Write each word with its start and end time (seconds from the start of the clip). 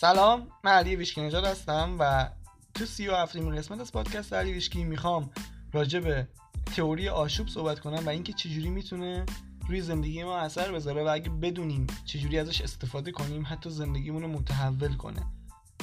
سلام 0.00 0.46
من 0.64 0.70
علی 0.70 0.96
ویشکی 0.96 1.20
نژاد 1.20 1.44
هستم 1.44 1.96
و 1.98 2.30
تو 2.74 2.86
سی 2.86 3.08
و 3.08 3.12
قسمت 3.12 3.80
از 3.80 3.92
پادکست 3.92 4.32
علی 4.32 4.52
ویشکی 4.52 4.84
می‌خوام 4.84 5.30
راجع 5.72 6.00
به 6.00 6.28
تئوری 6.76 7.08
آشوب 7.08 7.48
صحبت 7.48 7.80
کنم 7.80 8.06
و 8.06 8.08
اینکه 8.08 8.32
چجوری 8.32 8.70
می‌تونه 8.70 9.26
روی 9.68 9.80
زندگی 9.80 10.24
ما 10.24 10.38
اثر 10.38 10.72
بذاره 10.72 11.04
و 11.04 11.08
اگه 11.08 11.30
بدونیم 11.30 11.86
چجوری 12.04 12.38
ازش 12.38 12.60
استفاده 12.60 13.12
کنیم 13.12 13.46
حتی 13.48 13.70
زندگیمون 13.70 14.22
رو 14.22 14.28
متحول 14.28 14.96
کنه. 14.96 15.26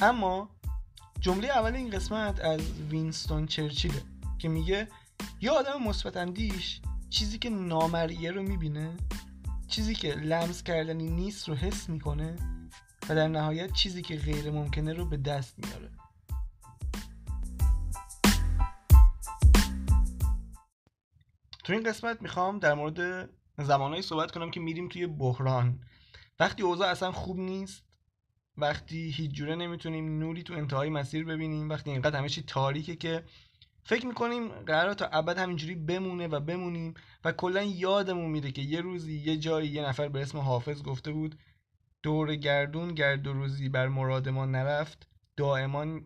اما 0.02 0.48
جمله 1.20 1.48
اول 1.48 1.74
این 1.74 1.90
قسمت 1.90 2.40
از 2.40 2.60
وینستون 2.90 3.46
چرچیله 3.46 4.02
که 4.38 4.48
میگه 4.48 4.88
یه 5.40 5.50
آدم 5.50 5.82
مثبت 5.82 6.16
اندیش 6.16 6.80
چیزی 7.10 7.38
که 7.38 7.50
نامرئیه 7.50 8.30
رو 8.30 8.42
می‌بینه 8.42 8.96
چیزی 9.68 9.94
که 9.94 10.14
لمس 10.14 10.62
کردنی 10.62 11.10
نیست 11.10 11.48
رو 11.48 11.54
حس 11.54 11.88
می‌کنه 11.88 12.57
و 13.08 13.14
در 13.14 13.28
نهایت 13.28 13.72
چیزی 13.72 14.02
که 14.02 14.16
غیر 14.16 14.50
ممکنه 14.50 14.92
رو 14.92 15.04
به 15.04 15.16
دست 15.16 15.58
میاره. 15.58 15.90
تو 21.64 21.72
این 21.72 21.82
قسمت 21.82 22.22
می‌خوام 22.22 22.58
در 22.58 22.74
مورد 22.74 23.30
زمانهایی 23.58 24.02
صحبت 24.02 24.30
کنم 24.30 24.50
که 24.50 24.60
میریم 24.60 24.88
توی 24.88 25.06
بحران. 25.06 25.80
وقتی 26.40 26.62
اوضاع 26.62 26.88
اصلا 26.88 27.12
خوب 27.12 27.38
نیست 27.38 27.82
وقتی 28.56 29.10
هیچ 29.10 29.30
جوره 29.30 29.56
نمی‌تونیم 29.56 30.18
نوری 30.18 30.42
تو 30.42 30.54
انتهای 30.54 30.90
مسیر 30.90 31.24
ببینیم 31.24 31.68
وقتی 31.68 31.90
اینقدر 31.90 32.18
همه 32.18 32.28
چی 32.28 32.42
تاریکه 32.42 32.96
که 32.96 33.24
فکر 33.84 34.06
می‌کنیم 34.06 34.48
قرار 34.48 34.94
تا 34.94 35.06
ابد 35.06 35.38
همینجوری 35.38 35.74
بمونه 35.74 36.26
و 36.26 36.40
بمونیم 36.40 36.94
و 37.24 37.32
کلا 37.32 37.62
یادمون 37.62 38.30
میره 38.30 38.52
که 38.52 38.62
یه 38.62 38.80
روزی 38.80 39.18
یه 39.18 39.36
جایی 39.36 39.68
یه 39.68 39.88
نفر 39.88 40.08
به 40.08 40.22
اسم 40.22 40.38
حافظ 40.38 40.82
گفته 40.82 41.12
بود 41.12 41.38
دور 42.02 42.36
گردون 42.36 42.94
گرد 42.94 43.26
و 43.26 43.32
روزی 43.32 43.68
بر 43.68 43.88
مراد 43.88 44.28
ما 44.28 44.46
نرفت 44.46 45.08
دائما 45.36 46.00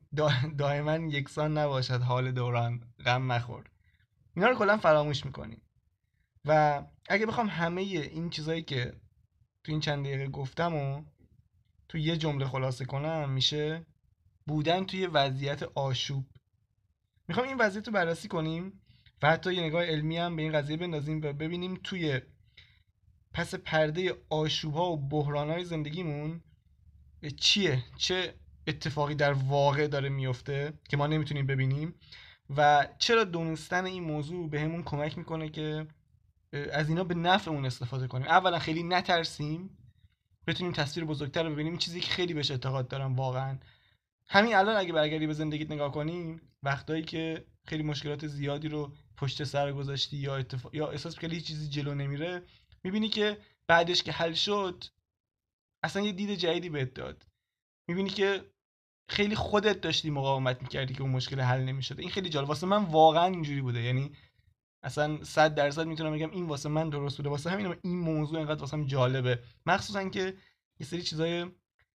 دائما 0.59 0.97
یکسان 0.97 1.59
نباشد 1.59 2.01
حال 2.01 2.33
دوران 2.33 2.81
غم 3.05 3.23
مخور. 3.23 3.65
اینا 4.37 4.49
رو 4.49 4.55
کلا 4.55 4.77
فراموش 4.77 5.27
می‌کنیم. 5.27 5.63
و 6.45 6.83
اگه 7.09 7.27
بخوام 7.27 7.47
همه 7.47 7.81
این 7.83 8.31
چیزایی 8.31 8.63
که 8.63 8.93
تو 9.65 9.73
این 9.73 9.81
چند 9.81 10.05
دقیقه 10.05 10.29
گفتم 10.29 10.75
و 10.75 11.05
تو 11.89 11.99
یه 11.99 12.17
جمله 12.17 12.47
خلاصه 12.47 12.85
کنم 12.85 13.31
میشه 13.31 13.87
بودن 14.47 14.85
توی 14.85 15.07
وضعیت 15.07 15.63
آشوب. 15.63 16.27
می‌خوام 17.29 17.49
این 17.49 17.57
وضعیت 17.59 17.87
رو 17.87 17.93
بررسی 17.93 18.29
کنیم 18.29 18.83
و 19.23 19.31
حتی 19.31 19.55
یه 19.55 19.63
نگاه 19.63 19.85
علمی 19.85 20.17
هم 20.17 20.37
به 20.37 20.43
این 20.43 20.53
قضیه 20.53 20.77
بندازیم 20.77 21.21
و 21.23 21.33
ببینیم 21.33 21.81
توی 21.85 22.21
پس 23.35 23.55
پرده 23.55 24.15
آشوب 24.31 24.75
ها 24.75 24.93
و 24.93 24.97
بحران 24.97 25.51
های 25.51 25.65
زندگیمون 25.65 26.41
چیه؟ 27.37 27.85
چه 27.97 28.35
اتفاقی 28.67 29.15
در 29.15 29.33
واقع 29.33 29.87
داره 29.87 30.09
میفته 30.09 30.73
که 30.89 30.97
ما 30.97 31.07
نمی‌تونیم 31.07 31.47
ببینیم؟ 31.47 31.95
و 32.57 32.89
چرا 32.99 33.25
دونستن 33.25 33.85
این 33.85 34.03
موضوع 34.03 34.51
به 34.51 34.61
همون 34.61 34.83
کمک 34.83 35.19
می‌کنه 35.19 35.49
که 35.49 35.87
از 36.73 36.89
اینا 36.89 37.05
به 37.05 37.15
نفعمون 37.15 37.67
استفاده 37.67 38.07
کنیم؟ 38.07 38.27
اولا 38.27 38.59
خیلی 38.59 38.83
نترسیم 38.83 39.79
بتونیم 40.47 40.73
تصویر 40.73 41.07
بزرگتر 41.07 41.43
رو 41.43 41.51
ببینیم 41.51 41.77
چیزی 41.77 42.01
که 42.01 42.11
خیلی 42.11 42.35
بهش 42.35 42.51
اعتقاد 42.51 42.89
دارم 42.89 43.17
واقعا. 43.17 43.59
همین 44.29 44.55
الان 44.55 44.77
اگه 44.77 44.93
برگردی 44.93 45.27
به 45.27 45.33
زندگیت 45.33 45.71
نگاه 45.71 45.93
کنیم 45.93 46.41
وقتایی 46.63 47.03
که 47.03 47.47
خیلی 47.65 47.83
مشکلات 47.83 48.27
زیادی 48.27 48.69
رو 48.69 48.93
پشت 49.17 49.45
سر 49.45 49.73
گذاشتی 49.73 50.17
یا 50.17 50.37
اتفاق 50.37 50.75
یا 50.75 50.91
احساس 50.91 51.19
خیلی 51.19 51.41
چیزی 51.41 51.69
جلو 51.69 51.95
نمیره 51.95 52.43
می‌بینی 52.85 53.09
که 53.09 53.39
بعدش 53.67 54.03
که 54.03 54.13
حل 54.13 54.33
شد 54.33 54.85
اصلا 55.83 56.03
یه 56.03 56.13
دید 56.13 56.31
جدیدی 56.31 56.69
بهت 56.69 56.95
داد. 56.95 57.27
می‌بینی 57.89 58.11
که 58.11 58.53
خیلی 59.09 59.35
خودت 59.35 59.81
داشتی 59.81 60.11
مقاومت 60.11 60.63
می‌کردی 60.63 60.95
که 60.95 61.03
اون 61.03 61.11
مشکل 61.11 61.41
حل 61.41 61.61
نمی‌شد. 61.61 62.01
این 62.01 62.11
خیلی 62.11 62.29
جالب. 62.29 62.49
واسه 62.49 62.67
من 62.67 62.85
واقعا 62.85 63.25
اینجوری 63.25 63.61
بوده. 63.61 63.83
یعنی 63.83 64.13
اصلا 64.83 65.25
صد 65.25 65.55
درصد 65.55 65.87
می‌تونم 65.87 66.13
بگم 66.13 66.31
این 66.31 66.47
واسه 66.47 66.69
من 66.69 66.91
درست 66.91 67.17
بوده. 67.17 67.29
واسه 67.29 67.51
همین 67.51 67.77
این 67.83 67.99
موضوع 67.99 68.39
اینقدر 68.39 68.61
واسه 68.61 68.85
جالبه. 68.85 69.43
مخصوصا 69.67 70.09
که 70.09 70.37
یه 70.81 70.87
سری 70.87 71.03
چیزای 71.03 71.51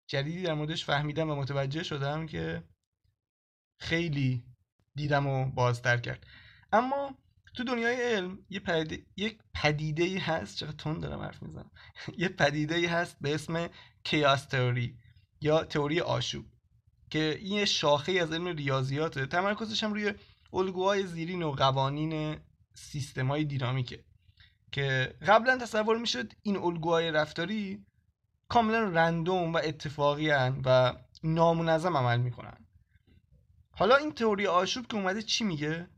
جدیدی 0.06 0.42
در 0.42 0.54
موردش 0.54 0.84
فهمیدم 0.84 1.30
و 1.30 1.34
متوجه 1.34 1.82
شدم 1.82 2.26
که 2.26 2.64
خیلی 3.80 4.44
دیدم 4.94 5.26
و 5.26 5.50
بازتر 5.50 5.97
کرد. 5.97 6.26
اما 6.72 7.19
تو 7.54 7.65
دنیای 7.65 8.15
علم 8.15 8.38
یه 8.50 8.60
پدیده 8.60 9.06
یک 9.16 9.38
پدیده 9.54 10.04
ای 10.04 10.19
هست 10.19 10.56
چقدر 10.56 10.72
تون 10.72 10.98
دارم 10.98 11.20
حرف 11.20 11.42
می‌زنم. 11.42 11.70
یه 12.19 12.28
پدیده 12.28 12.75
ای 12.75 12.87
هست 12.87 13.16
به 13.20 13.34
اسم 13.34 13.69
کیاس 14.04 14.44
تئوری 14.44 14.98
یا 15.41 15.65
تئوری 15.65 16.00
آشوب 16.00 16.44
که 17.10 17.38
این 17.41 17.65
شاخه 17.65 18.12
از 18.12 18.32
علم 18.32 18.48
ریاضیاته. 18.48 19.26
تمرکزش 19.26 19.84
هم 19.84 19.92
روی 19.92 20.15
الگوهای 20.53 21.06
زیرین 21.06 21.42
و 21.42 21.50
قوانین 21.50 22.41
سیستم 22.75 23.28
های 23.28 23.44
دینامیکه 23.44 24.04
که 24.72 25.15
قبلا 25.26 25.59
تصور 25.59 25.98
می‌شد 25.98 26.32
این 26.42 26.56
الگوهای 26.56 27.10
رفتاری 27.10 27.86
کاملا 28.48 28.81
رندوم 28.82 29.53
و 29.53 29.60
اتفاقی 29.65 30.31
هن 30.31 30.62
و 30.65 30.92
نامنظم 31.22 31.97
عمل 31.97 32.21
می‌کنن. 32.21 32.66
حالا 33.71 33.97
این 33.97 34.12
تئوری 34.12 34.47
آشوب 34.47 34.86
که 34.86 34.97
اومده 34.97 35.22
چی 35.22 35.44
میگه؟ 35.44 35.88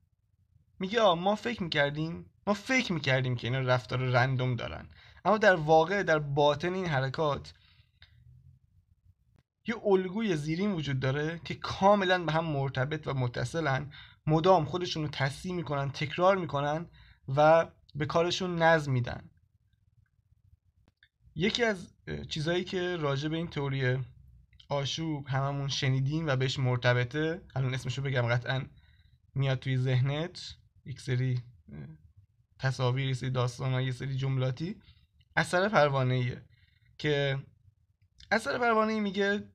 میگه 0.78 1.00
آ 1.00 1.14
ما 1.14 1.34
فکر 1.34 1.62
می‌کردیم 1.62 2.30
ما 2.46 2.54
فکر 2.54 2.92
می‌کردیم 2.92 3.36
که 3.36 3.46
اینا 3.46 3.60
رفتار 3.60 3.98
رندوم 3.98 4.56
دارن. 4.56 4.88
اما 5.24 5.38
در 5.38 5.54
واقع 5.54 6.02
در 6.02 6.18
باطن 6.18 6.74
این 6.74 6.86
حرکات 6.86 7.54
یه 9.66 9.74
الگوی 9.84 10.36
زیرین 10.36 10.72
وجود 10.72 11.00
داره 11.00 11.40
که 11.44 11.54
کاملا 11.54 12.24
به 12.24 12.32
هم 12.32 12.44
مرتبط 12.44 13.06
و 13.06 13.14
متصلن. 13.14 13.92
مدام 14.26 14.64
خودشون 14.64 15.02
رو 15.02 15.08
تصحیح 15.08 15.54
می‌کنن 15.54 15.90
تکرار 15.90 16.36
می‌کنن 16.36 16.86
و 17.36 17.66
به 17.94 18.06
کارشون 18.06 18.62
نظم 18.62 18.92
میدن. 18.92 19.30
یکی 21.34 21.64
از 21.64 21.92
چیزهایی 22.28 22.64
که 22.64 22.96
راجع 22.96 23.28
به 23.28 23.36
این 23.36 23.46
تئوری 23.46 23.98
آشوب 24.68 25.28
هممون 25.28 25.68
شنیدیم 25.68 26.26
و 26.26 26.36
بهش 26.36 26.58
مرتبطه 26.58 27.42
الان 27.54 27.74
اسمشو 27.74 28.02
بگم 28.02 28.22
قطعا 28.22 28.66
میاد 29.34 29.58
توی 29.58 29.76
ذهنت. 29.76 30.54
یک 30.86 31.00
سری 31.00 31.42
تصاویر 32.58 33.06
یه 33.06 33.14
سری 33.14 33.30
داستان 33.30 33.82
یه 33.82 33.92
سری 33.92 34.16
جملاتی 34.16 34.76
اثر 35.36 35.68
پروانه 35.68 36.14
ایه 36.14 36.42
که 36.98 37.38
اثر 38.30 38.58
پروانه 38.58 38.92
ای 38.92 39.00
میگه 39.00 39.48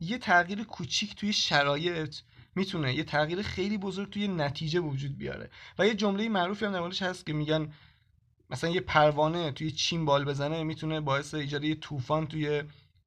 یه 0.00 0.18
تغییر 0.18 0.64
کوچیک 0.64 1.14
توی 1.14 1.32
شرایط 1.32 2.16
می‌تونه 2.54 2.94
یه 2.94 3.04
تغییر 3.04 3.42
خیلی 3.42 3.78
بزرگ 3.78 4.10
توی 4.10 4.28
نتیجه 4.28 4.80
وجود 4.80 5.18
بیاره. 5.18 5.50
و 5.78 5.86
یه 5.86 5.94
جمله 5.94 6.28
معروفی 6.28 6.64
هم 6.64 6.72
در 6.72 7.06
هست 7.06 7.26
که 7.26 7.32
میگن 7.32 7.72
مثلا 8.50 8.70
یه 8.70 8.80
پروانه 8.80 9.52
توی 9.52 9.70
چین 9.70 10.04
بال 10.04 10.24
بزنه 10.24 10.64
می‌تونه 10.64 11.00
باعث 11.00 11.34
ایجاد 11.34 11.64
یه 11.64 11.74
طوفان 11.74 12.26
توی 12.26 12.62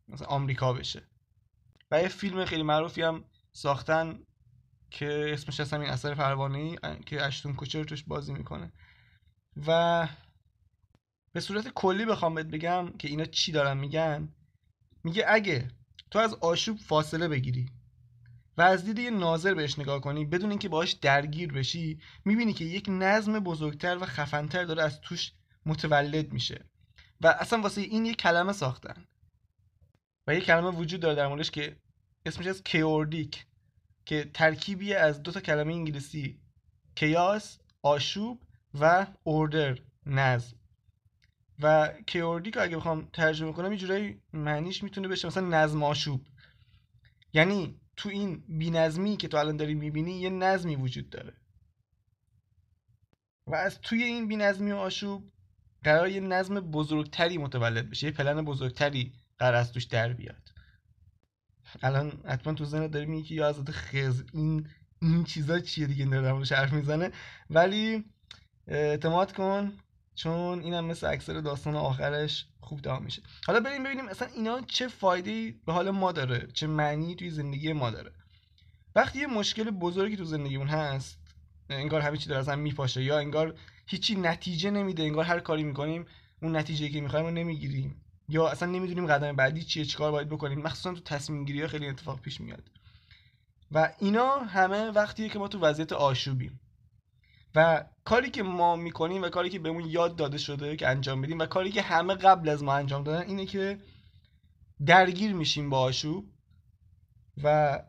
مثلا 0.08 0.28
آمریکا 0.28 0.74
بشه. 0.74 1.04
و 1.92 2.02
یه 2.02 2.08
فیلم 2.08 2.46
خیلی 2.46 2.64
معروفی 2.64 3.02
هم 3.02 3.24
ساختن 3.54 4.20
که 4.92 5.30
اسمش 5.34 5.60
هست 5.60 5.74
همین 5.74 5.90
اثر 5.90 6.16
پروانه 6.16 6.76
که 7.06 7.26
اشتون 7.26 7.54
کوچر 7.54 7.84
توش 7.84 8.04
بازی 8.04 8.34
می‌کنه. 8.34 8.72
و 9.68 10.08
به 11.34 11.40
صورت 11.40 11.68
کلی 11.68 12.06
بخوام 12.06 12.36
بهت 12.36 12.46
بگم 12.46 12.92
که 12.98 13.08
اینا 13.08 13.26
چی 13.26 13.52
دارن 13.52 13.78
میگن؟ 13.78 14.30
میگه 15.04 15.26
اگه 15.28 15.68
تو 16.12 16.20
از 16.20 16.34
آشوب 16.34 16.78
فاصله 16.78 17.28
بگیری 17.28 17.70
و 18.58 18.62
از 18.62 18.86
دید 18.86 19.00
یه 19.00 19.10
ناظر 19.10 19.54
بهش 19.54 19.80
نگاه 19.80 20.02
کنی 20.02 20.26
بدون 20.26 20.50
اینکه 20.50 20.70
باهاش 20.70 20.92
درگیر 20.92 21.52
بشی 21.54 22.00
می‌بینی 22.26 22.54
که 22.54 22.66
یک 22.66 22.86
نظم 22.90 23.40
بزرگتر 23.40 23.98
و 23.98 24.06
خفنتر 24.06 24.64
داره 24.64 24.84
از 24.84 25.02
توش 25.02 25.32
متولد 25.66 26.34
میشه. 26.34 26.66
و 27.22 27.28
اصلا 27.28 27.62
واسه 27.62 27.82
این 27.82 28.06
یک 28.06 28.18
کلمه 28.18 28.54
ساختن. 28.54 29.06
و 30.28 30.36
یک 30.36 30.44
کلمه 30.46 30.70
وجود 30.70 31.00
داره 31.00 31.16
در 31.16 31.28
موردش 31.28 31.52
که 31.52 31.78
اسمش 32.26 32.48
از 32.48 32.64
کیوردیک 32.64 33.46
که 34.06 34.32
ترکیبی 34.34 34.94
از 34.94 35.24
دو 35.24 35.32
تا 35.32 35.42
کلمه 35.42 35.74
انگلیسی 35.74 36.40
کیاس 36.96 37.60
آشوب 37.82 38.44
و 38.80 39.08
اوردر 39.24 39.80
نظم. 40.06 40.56
و 41.60 41.94
کیوردیک 42.08 42.58
اگه 42.58 42.78
بخوام 42.78 43.10
ترجمه 43.14 43.52
کنم 43.52 43.72
یه 43.72 43.78
جورایی 43.78 44.22
معنیش 44.34 44.84
می‌تونه 44.84 45.08
بشه 45.08 45.28
مثلا 45.28 45.48
نظم 45.48 45.84
آشوب. 45.84 46.22
یعنی 47.34 47.80
تو 47.98 48.10
این 48.10 48.44
بینظمی 48.48 49.18
که 49.18 49.28
تو 49.28 49.38
الان 49.38 49.58
داری 49.58 49.74
می‌بینی 49.74 50.20
یه 50.20 50.30
نظمی 50.30 50.76
وجود 50.76 51.10
داره. 51.10 51.34
و 53.48 53.56
از 53.56 53.82
توی 53.82 54.04
این 54.04 54.28
بینظمی 54.28 54.72
و 54.72 54.76
آشوب 54.76 55.32
قرار 55.84 56.10
یه 56.10 56.20
نظم 56.20 56.60
بزرگتری 56.60 57.38
متولد 57.38 57.90
بشه 57.90 58.08
یه 58.08 58.14
پلن 58.14 58.46
بزرگتری 58.46 59.14
قرار 59.40 59.56
از 59.56 59.72
توش 59.74 59.84
در 59.84 60.14
بیاد. 60.14 60.45
الان 61.84 62.14
حتما 62.26 62.54
تو 62.54 62.66
ذهنت 62.66 62.92
داری 62.92 63.06
میگی 63.06 63.28
که 63.28 63.36
یا 63.36 63.48
از 63.48 63.62
خز 63.70 64.24
این 64.34 64.68
این 65.02 65.24
چیزا 65.24 65.60
چیه 65.60 65.88
دیگه 65.88 66.06
داره 66.06 66.46
حرف 66.46 66.74
می‌زنه. 66.74 67.12
ولی 67.50 68.04
اعتماد 68.68 69.34
کن 69.34 69.74
چون 70.16 70.60
اینم 70.60 70.86
مثل 70.86 71.08
اکثر 71.08 71.42
داستان 71.42 71.76
آخرش 71.76 72.46
خوب 72.60 72.82
تمام 72.82 73.04
میشه. 73.04 73.22
حالا 73.48 73.60
بریم 73.60 73.84
ببینیم 73.84 74.08
اصلا 74.08 74.28
اینا 74.28 74.62
چه 74.62 74.88
فایده 74.88 75.56
به 75.66 75.74
حال 75.74 75.90
ما 75.90 76.12
داره 76.12 76.48
چه 76.54 76.68
معنی 76.68 77.16
توی 77.16 77.30
زندگی 77.30 77.74
ما 77.74 77.90
داره. 77.90 78.12
وقتی 78.96 79.20
یه 79.20 79.28
مشکل 79.28 79.64
بزرگی 79.64 80.18
تو 80.18 80.26
زندگیمون 80.26 80.68
هست 80.68 81.20
انگار 81.70 82.02
همه 82.02 82.18
چی 82.18 82.30
داره 82.30 82.40
از 82.40 82.50
هم 82.50 82.60
میپاشه 82.60 83.04
یا 83.04 83.18
انگار 83.20 83.56
هیچی 83.88 84.16
نتیجه 84.16 84.72
نمیده 84.72 85.04
انگار 85.04 85.26
هر 85.26 85.40
کاری 85.40 85.64
می‌کنیم 85.64 86.06
اون 86.42 86.56
نتیجه 86.56 86.90
که 86.90 87.02
می‌خوایم 87.02 87.26
رو 87.26 87.32
نمی‌گیریم. 87.32 88.05
یا 88.30 88.48
اصلا 88.48 88.70
نمی‌دونیم 88.70 89.08
قدم 89.08 89.36
بعدی 89.36 89.64
چیه 89.64 89.86
چیکار 89.86 90.12
باید 90.12 90.30
بکنیم. 90.30 90.62
مخصوصا 90.62 90.94
تو 90.94 91.02
تصمیم 91.02 91.46
گیری 91.46 91.62
ها 91.62 91.68
خیلی 91.68 91.88
اتفاق 91.88 92.20
پیش 92.20 92.42
میاد. 92.42 92.64
و 93.72 93.94
اینا 94.00 94.40
همه 94.40 94.92
وقتیه 94.92 95.30
که 95.30 95.40
ما 95.40 95.48
تو 95.48 95.60
وضعیت 95.60 95.94
آشوبیم. 95.94 96.60
و 97.56 97.86
کاری 98.06 98.30
که 98.30 98.44
ما 98.44 98.76
می‌کنیم 98.76 99.24
و 99.24 99.30
کاری 99.30 99.50
که 99.50 99.60
بهمون 99.60 99.86
یاد 99.86 100.16
داده 100.16 100.38
شده 100.38 100.76
که 100.76 100.88
انجام 100.88 101.22
بدیم 101.22 101.40
و 101.40 101.46
کاری 101.46 101.72
که 101.72 101.82
همه 101.82 102.14
قبل 102.16 102.50
از 102.50 102.64
ما 102.64 102.74
انجام 102.74 103.04
دادن 103.04 103.28
اینه 103.28 103.46
که 103.46 103.80
درگیر 104.86 105.34
میشیم 105.34 105.70
با 105.70 105.80
آشوب 105.80 106.26
و 107.44 107.80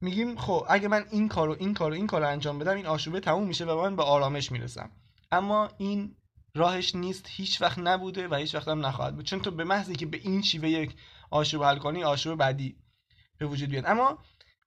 میگیم 0.00 0.36
خب 0.36 0.66
اگه 0.68 0.88
من 0.88 1.04
این 1.10 1.28
کارو 1.28 1.56
این 1.58 1.74
کارو 1.74 1.94
این 1.94 2.06
کارو 2.06 2.28
انجام 2.28 2.58
بدم 2.58 2.76
این 2.76 2.86
آشوبه 2.86 3.20
تموم 3.20 3.46
میشه 3.46 3.64
و 3.64 3.82
من 3.82 3.96
به 3.96 4.02
آرامش 4.02 4.52
می‌رسم. 4.52 4.90
اما 5.32 5.68
این 5.78 6.16
راهش 6.54 6.94
نیست 6.94 7.26
هیچ 7.28 7.62
وقت 7.62 7.78
نبوده 7.78 8.28
و 8.28 8.34
هیچ 8.34 8.54
وقت 8.54 8.68
هم 8.68 8.86
نخواهد 8.86 9.16
بود. 9.16 9.24
چون 9.24 9.40
تو 9.40 9.50
به 9.50 9.64
محضی 9.64 9.94
که 9.94 10.06
به 10.06 10.16
این 10.16 10.42
شیوه 10.42 10.68
یک 10.68 10.94
آشوب 11.30 11.64
حل 11.64 11.78
کنی 11.78 12.04
آشوب 12.04 12.38
بعدی 12.38 12.76
به 13.38 13.46
وجود 13.46 13.68
بیاد. 13.68 13.86
اما 13.86 14.18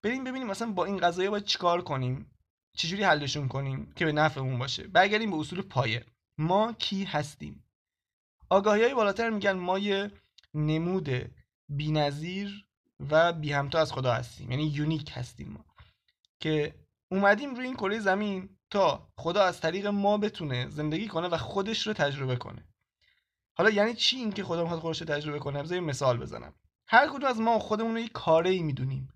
بریم 0.04 0.24
ببینیم 0.24 0.48
مثلا 0.48 0.72
با 0.72 0.86
این 0.86 0.98
قضایی 0.98 1.30
باید 1.30 1.46
چیکار 1.46 1.82
کنیم؟ 1.82 2.32
چجوری 2.78 3.04
حلشون 3.04 3.48
کنیم 3.48 3.94
که 3.96 4.06
به 4.06 4.12
نفعمون 4.12 4.60
باشه؟ 4.60 4.88
برگردیم 4.88 5.32
به 5.32 5.38
اصول 5.38 5.62
پایه. 5.62 6.06
ما 6.38 6.74
کی 6.74 7.04
هستیم؟ 7.04 7.64
آگاهی 8.50 8.84
های 8.84 8.94
بالاتر 8.94 9.30
میگن 9.30 9.52
ما 9.52 9.80
یه 9.80 10.12
نمود 10.54 11.10
بینظیر 11.70 12.66
و 13.10 13.34
بی 13.34 13.52
همتا 13.52 13.80
از 13.80 13.94
خدا 13.94 14.14
هستیم. 14.14 14.52
یعنی 14.52 14.64
یونیک 14.64 15.12
هستیم 15.14 15.50
ما. 15.50 15.66
که 16.40 16.76
اومدیم 17.12 17.56
روی 17.56 17.66
این 17.66 17.76
کره 17.76 18.00
زمین 18.00 18.50
تا 18.74 19.08
خدا 19.18 19.44
از 19.44 19.62
طریق 19.62 19.88
ما 19.88 20.18
بتونه 20.18 20.70
زندگی 20.70 21.08
کنه 21.08 21.28
و 21.28 21.38
خودش 21.38 21.88
رو 21.88 21.94
تجربه 21.94 22.36
کنه. 22.36 22.68
حالا 23.58 23.70
یعنی 23.70 23.94
چی 23.94 24.16
این 24.16 24.32
که 24.32 24.44
خدا 24.44 24.62
می‌خواد 24.62 24.80
خودش 24.80 25.02
رو 25.02 25.08
تجربه 25.08 25.40
کنه؟ 25.40 25.64
بذار 25.64 25.80
مثال 25.80 26.18
بزنم. 26.18 26.54
هر 26.88 27.08
کدوم 27.08 27.30
از 27.30 27.40
ما 27.40 27.60
خودمون 27.60 27.94
رو 27.94 28.00
یک 28.00 28.12
کاره 28.12 28.50
ای 28.50 28.64
می‌دونیم. 28.64 29.14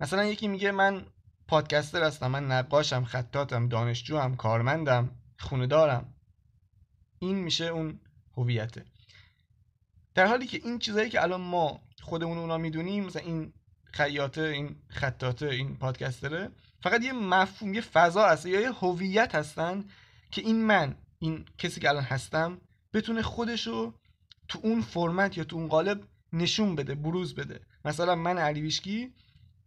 مثلا 0.00 0.24
یکی 0.24 0.48
میگه 0.48 0.70
من 0.70 1.06
پادکستر 1.48 2.02
هستم 2.02 2.26
من 2.26 2.46
نقاشم 2.52 3.04
خطاتم 3.04 3.68
دانشجوم 3.68 4.36
کارمندم 4.36 5.10
خونه 5.38 5.66
دارم 5.66 6.14
این 7.18 7.36
میشه 7.36 7.64
اون 7.64 8.00
هویته. 8.36 8.84
در 10.14 10.26
حالی 10.26 10.46
که 10.46 10.60
این 10.64 10.78
چیزایی 10.78 11.10
که 11.10 11.22
الان 11.22 11.40
ما 11.40 11.80
خودمون 12.02 12.38
اونا 12.38 12.58
می‌دونیم 12.58 13.04
مثلا 13.04 13.22
این 13.22 13.52
خیاطه 13.84 14.42
این 14.42 14.76
خطاته 14.88 15.46
این 15.46 15.76
پادکستره 15.76 16.50
فقط 16.82 17.04
یه 17.04 17.12
مفهوم 17.12 17.74
یه 17.74 17.80
فضا 17.80 18.28
هست 18.28 18.46
یا 18.46 18.60
یه 18.60 18.72
هویت 18.72 19.34
هستن 19.34 19.84
که 20.30 20.42
این 20.42 20.64
من 20.64 20.94
این 21.18 21.44
کسی 21.58 21.80
که 21.80 21.88
الان 21.88 22.02
هستم 22.02 22.60
بتونه 22.94 23.22
خودشو 23.22 23.94
تو 24.48 24.60
اون 24.62 24.80
فرمت 24.80 25.38
یا 25.38 25.44
تو 25.44 25.56
اون 25.56 25.68
قالب 25.68 26.04
نشون 26.32 26.76
بده 26.76 26.94
بروز 26.94 27.34
بده. 27.34 27.60
مثلا 27.84 28.14
من 28.14 28.38
علی 28.38 28.60
بیشکی 28.60 29.14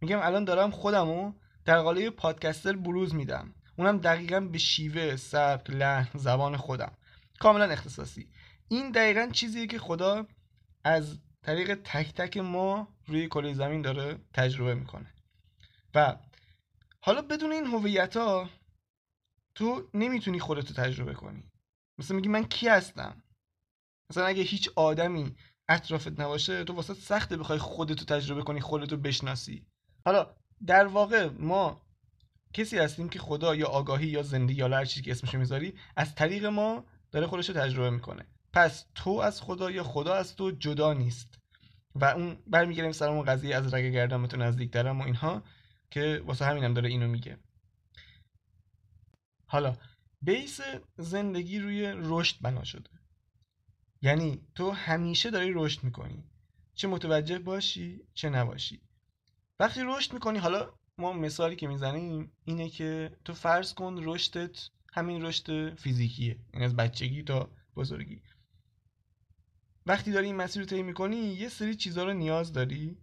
میگم 0.00 0.20
الان 0.22 0.44
دارم 0.44 0.70
خودمو 0.70 1.32
در 1.64 1.80
قالب 1.80 2.08
پادکستر 2.08 2.72
بروز 2.76 3.14
میدم. 3.14 3.54
اونم 3.76 3.98
دقیقا 3.98 4.40
به 4.40 4.58
شیوه 4.58 5.16
سبک 5.16 5.70
لحن 5.70 6.18
زبان 6.18 6.56
خودم. 6.56 6.92
کاملا 7.38 7.64
اختصاصی. 7.64 8.28
این 8.68 8.90
دقیقا 8.90 9.28
چیزیه 9.32 9.66
که 9.66 9.78
خدا 9.78 10.26
از 10.84 11.18
طریق 11.42 11.74
تک 11.74 12.14
تک 12.14 12.36
ما 12.36 12.88
روی 13.06 13.26
کره 13.26 13.54
زمین 13.54 13.82
داره 13.82 14.18
تجربه 14.34 14.74
می‌کنه. 14.74 15.14
و 15.94 16.16
حالا 17.06 17.22
بدون 17.22 17.52
این 17.52 17.66
هویت 17.66 18.16
ها 18.16 18.50
تو 19.54 19.88
نمی‌تونی 19.94 20.40
خودتو 20.40 20.74
تجربه 20.74 21.14
کنی. 21.14 21.50
مثلا 21.98 22.16
میگی 22.16 22.28
من 22.28 22.44
کی 22.44 22.68
هستم؟ 22.68 23.22
مثلا 24.10 24.26
اگه 24.26 24.42
هیچ 24.42 24.70
آدمی 24.76 25.36
اطرافت 25.68 26.20
نباشه 26.20 26.64
تو 26.64 26.72
واسه 26.72 26.94
سخته 26.94 27.36
بخوای 27.36 27.58
خودتو 27.58 28.04
تجربه 28.04 28.42
کنی 28.42 28.60
خودتو 28.60 28.96
بشناسی. 28.96 29.66
حالا 30.04 30.36
در 30.66 30.86
واقع 30.86 31.28
ما 31.38 31.80
کسی 32.52 32.78
هستیم 32.78 33.08
که 33.08 33.18
خدا 33.18 33.54
یا 33.54 33.66
آگاهی 33.66 34.06
یا 34.06 34.22
زندگی 34.22 34.58
یا 34.58 34.68
هر 34.68 34.84
چیزی 34.84 35.02
که 35.02 35.10
اسمشو 35.10 35.38
می‌ذاری 35.38 35.74
از 35.96 36.14
طریق 36.14 36.44
ما 36.44 36.84
داره 37.10 37.26
خودش 37.26 37.48
رو 37.48 37.54
تجربه 37.54 37.90
می‌کنه. 37.90 38.26
پس 38.52 38.84
تو 38.94 39.10
از 39.10 39.42
خدا 39.42 39.70
یا 39.70 39.84
خدا 39.84 40.14
از 40.14 40.36
تو 40.36 40.50
جدا 40.50 40.92
نیست. 40.92 41.38
و 41.94 42.04
اون 42.04 42.38
برمیگردیم 42.46 42.92
سر 42.92 43.08
اون 43.08 43.24
قضیه 43.24 43.56
از 43.56 43.74
رگ 43.74 43.92
گردن 43.92 44.26
تو 44.26 44.36
نزدیک 44.36 44.72
دارم 44.72 45.00
اینها. 45.00 45.42
که 45.94 46.22
واسه 46.26 46.44
همینم 46.44 46.74
داره 46.74 46.88
اینو 46.88 47.08
میگه. 47.08 47.38
حالا 49.46 49.76
بیس 50.22 50.60
زندگی 50.98 51.58
روی 51.58 51.92
رشد 51.96 52.36
بنا 52.40 52.64
شده. 52.64 52.90
یعنی 54.02 54.46
تو 54.54 54.70
همیشه 54.70 55.30
داری 55.30 55.52
رشد 55.54 55.84
می‌کنی. 55.84 56.24
چه 56.74 56.88
متوجه 56.88 57.38
باشی 57.38 58.00
چه 58.14 58.30
نباشی. 58.30 58.80
وقتی 59.60 59.80
رشد 59.84 60.12
می‌کنی 60.12 60.38
حالا 60.38 60.74
ما 60.98 61.12
مثالی 61.12 61.56
که 61.56 61.68
می‌زنیم 61.68 62.32
اینه 62.44 62.70
که 62.70 63.16
تو 63.24 63.34
فرض 63.34 63.74
کن 63.74 64.00
رشدت 64.04 64.68
همین 64.92 65.22
رشد 65.22 65.74
فیزیکیه. 65.74 66.38
یعنی 66.52 66.66
از 66.66 66.76
بچگی 66.76 67.22
تا 67.22 67.50
بزرگی. 67.76 68.22
وقتی 69.86 70.12
داری 70.12 70.26
این 70.26 70.36
مسیر 70.36 70.62
رو 70.62 70.68
طی 70.68 70.82
می‌کنی 70.82 71.16
یه 71.16 71.48
سری 71.48 71.74
چیزها 71.74 72.04
رو 72.04 72.12
نیاز 72.12 72.52
داری 72.52 72.98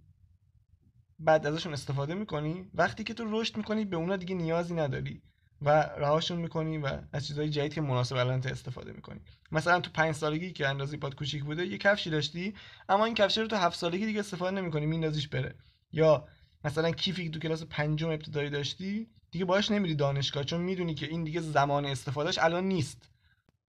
بعد 1.24 1.48
ازشون 1.48 1.74
استفاده 1.74 2.14
می‌کنی 2.14 2.66
وقتی 2.74 3.04
که 3.04 3.14
تو 3.14 3.24
رشد 3.28 3.58
می‌کنی 3.58 3.86
به 3.86 3.96
اونا 3.96 4.16
دیگه 4.16 4.36
نیازی 4.36 4.74
نداری 4.74 5.22
و 5.62 5.70
رهاشون 5.82 6.38
می‌کنی 6.38 6.78
و 6.78 7.02
از 7.14 7.28
چیزهای 7.28 7.50
جدید 7.50 7.74
که 7.74 7.82
مناسب 7.82 8.16
الان 8.16 8.42
استفاده 8.46 8.92
می‌کنی. 8.92 9.20
مثلا 9.52 9.80
تو 9.80 9.92
پنج 9.94 10.16
سالگی 10.16 10.52
که 10.52 10.68
اندازه 10.68 10.98
پاد 10.98 11.16
کوچیک 11.16 11.44
بوده 11.44 11.66
یه 11.66 11.78
کفشی 11.78 12.10
داشتی 12.10 12.54
اما 12.90 13.06
این 13.06 13.14
کفش 13.14 13.38
رو 13.38 13.48
تو 13.48 13.56
هفت 13.56 13.78
سالگی 13.80 14.06
دیگه 14.06 14.20
استفاده 14.20 14.62
نمی‌کنی 14.62 14.86
میندازیش 14.86 15.28
بره. 15.28 15.56
یا 15.92 16.28
مثلا 16.64 16.92
کیفی 16.92 17.24
که 17.24 17.30
تو 17.30 17.40
کلاس 17.40 17.64
پنجم 17.64 18.10
ابتدایی 18.10 18.50
داشتی 18.50 19.08
دیگه 19.32 19.46
باش 19.46 19.72
نمیری 19.72 19.96
دانشگاه 19.96 20.44
چون 20.44 20.62
می‌دونی 20.62 20.94
که 20.94 21.06
این 21.06 21.24
دیگه 21.24 21.42
زمان 21.42 21.86
استفادهش 21.86 22.38
الان 22.38 22.64
نیست. 22.64 23.10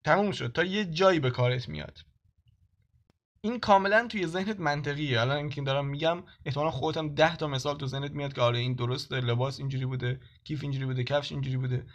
تموم 0.04 0.30
شد. 0.30 0.52
تا 0.52 0.64
یه 0.64 0.84
جایی 0.84 1.20
به 1.20 1.30
کارت 1.30 1.68
میاد. 1.68 1.98
این 3.44 3.60
کاملا 3.60 4.06
توی 4.06 4.26
ذهنت 4.26 4.60
منطقیه. 4.60 5.20
الان 5.20 5.36
اینکه 5.36 5.62
دارم 5.62 5.86
میگم 5.86 6.22
احتمالا 6.44 6.70
هم 6.70 7.14
10 7.14 7.36
تا 7.36 7.46
مثال 7.46 7.78
تو 7.78 7.86
ذهنت 7.86 8.10
میاد 8.10 8.32
که 8.32 8.40
آره 8.40 8.58
این 8.58 8.74
درسته 8.74 9.20
لباس 9.20 9.58
اینجوری 9.58 9.86
بوده 9.86 10.20
کیف 10.44 10.62
اینجوری 10.62 10.84
بوده 10.86 11.04
کفش 11.04 11.32
اینجوری 11.32 11.56
بوده. 11.56 11.86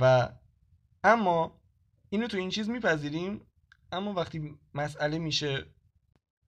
و 0.00 0.28
اما 1.04 1.60
اینو 2.10 2.26
تو 2.26 2.36
این 2.36 2.50
چیز 2.50 2.68
میپذیریم 2.68 3.40
اما 3.92 4.12
وقتی 4.12 4.54
مسئله 4.74 5.18
میشه 5.18 5.66